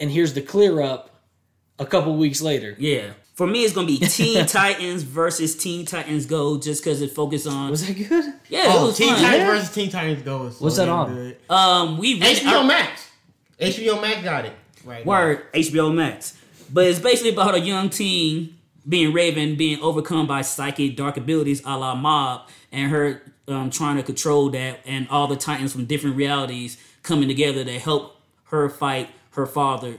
[0.00, 1.10] and here's the clear up.
[1.80, 3.10] A couple weeks later, Yeah.
[3.34, 7.46] For me, it's gonna be Teen Titans versus Teen Titans Go, just because it focused
[7.46, 7.70] on.
[7.70, 8.08] was that good?
[8.48, 9.20] yeah, it Oh, was Teen fun.
[9.22, 9.46] Titans Yeah.
[9.54, 10.46] versus Teen Titans Go.
[10.46, 11.14] is so What's that on?
[11.14, 11.36] good.
[11.48, 13.06] Um, we really, HBO Max.
[13.60, 14.54] HBO Max got it.
[14.84, 15.04] Right.
[15.06, 15.08] now.
[15.12, 16.36] Word, HBO Max.
[16.72, 21.62] But it's basically about a young teen being Raven, being overcome by psychic dark abilities
[21.64, 25.86] a la Mob, and her um, trying to control that, and all the Titans from
[25.86, 29.96] different realities coming together to help her fight her father,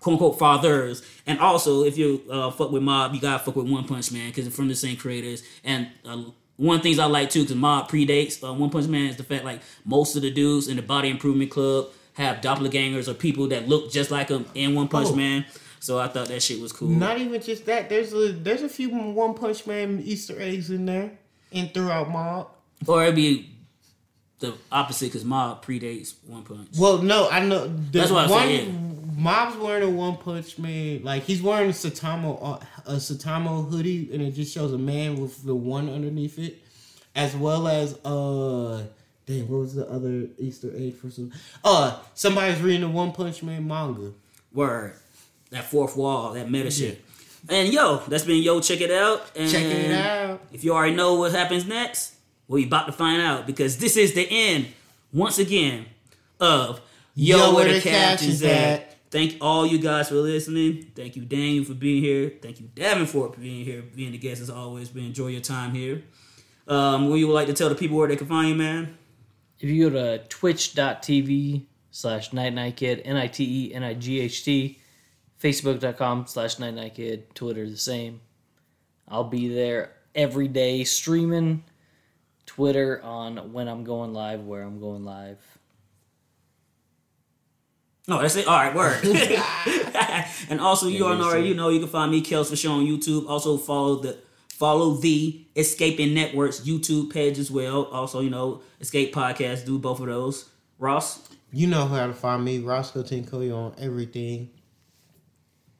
[0.00, 1.02] quote unquote fathers.
[1.26, 4.28] And also, if you uh, fuck with Mob, you gotta fuck with One Punch Man
[4.28, 5.42] because it's from the same creators.
[5.64, 6.24] And uh,
[6.56, 9.16] one of the things I like too, because Mob predates uh, One Punch Man, is
[9.16, 13.14] the fact like most of the dudes in the Body Improvement Club have doppelgangers or
[13.14, 15.14] people that look just like them in One Punch Oh.
[15.14, 15.44] Man.
[15.80, 16.88] So I thought that shit was cool.
[16.88, 17.88] Not even just that.
[17.88, 21.12] There's a there's a few One Punch Man Easter eggs in there
[21.52, 22.48] and throughout Mob.
[22.86, 23.50] or it'd be
[24.40, 26.68] the opposite because Mob predates One Punch.
[26.78, 27.66] Well, no, I know.
[27.68, 28.64] That's There's what I one, yeah.
[29.16, 31.02] Mob's wearing a One Punch Man.
[31.02, 35.20] Like he's wearing a Saitama uh, a Saitama hoodie, and it just shows a man
[35.20, 36.62] with the one underneath it,
[37.14, 38.84] as well as uh.
[39.26, 41.30] Dang, what was the other Easter egg for some?
[41.62, 44.12] Uh, somebody's reading the One Punch Man manga.
[44.54, 44.94] Word.
[45.50, 47.04] That fourth wall, that meta shit.
[47.48, 49.30] And yo, that's been yo, check it out.
[49.34, 50.40] And Check it out.
[50.52, 52.14] If you already know what happens next,
[52.46, 54.68] well, you about to find out because this is the end,
[55.12, 55.86] once again,
[56.40, 56.80] of
[57.14, 58.96] Yo, where, the captions at.
[59.10, 60.92] Thank all you guys for listening.
[60.94, 62.32] Thank you, Daniel, for being here.
[62.42, 64.92] Thank you, Davenport, for being here, being the guest as always.
[64.92, 66.02] We enjoy your time here.
[66.66, 68.98] Um, would you like to tell the people where they can find you, man?
[69.58, 73.94] If you go to twitch.tv slash night night kid, N I T E N I
[73.94, 74.78] G H T,
[75.40, 78.20] facebook.com slash night night kid, Twitter the same.
[79.06, 81.64] I'll be there every day streaming
[82.46, 85.38] Twitter on when I'm going live, where I'm going live.
[88.08, 88.46] Oh, that's it.
[88.46, 89.04] All right, word.
[90.48, 91.48] and also, you all know already.
[91.48, 93.28] You know, you can find me, Kels for Show on YouTube.
[93.28, 94.18] Also, follow the
[94.48, 97.84] follow the Escaping Networks YouTube page as well.
[97.84, 99.66] Also, you know, Escape Podcast.
[99.66, 100.48] Do both of those.
[100.78, 101.28] Ross.
[101.52, 104.50] You know how to find me, Roscoe Tinkoya on everything.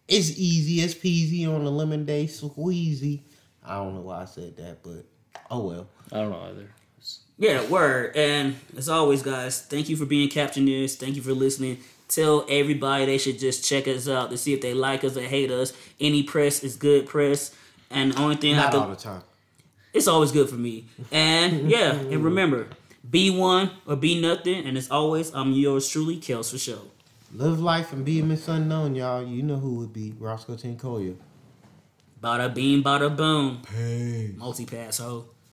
[0.09, 3.20] It's easy, it's peasy on the lemon day squeezy.
[3.64, 5.04] I don't know why I said that, but
[5.50, 5.86] oh well.
[6.11, 6.70] I don't know either.
[7.36, 8.16] Yeah, word.
[8.16, 10.96] And as always, guys, thank you for being Captioneers.
[10.96, 11.78] Thank you for listening.
[12.09, 15.20] Tell everybody they should just check us out to see if they like us or
[15.22, 15.72] hate us.
[16.00, 17.54] Any press is good press.
[17.90, 19.22] And the only thing I Not can, all the time.
[19.92, 20.86] it's always good for me.
[21.12, 22.68] And yeah, and remember,
[23.09, 24.66] be one or be nothing.
[24.66, 26.80] And as always, I'm yours truly, Kels for show.
[27.33, 29.22] Live life and be a Miss Unknown, y'all.
[29.22, 31.14] You know who would be Roscoe Tinkoya.
[32.22, 33.61] Bada beam, bada boom.
[33.70, 34.33] Hey.
[34.35, 35.26] Multi pass, ho.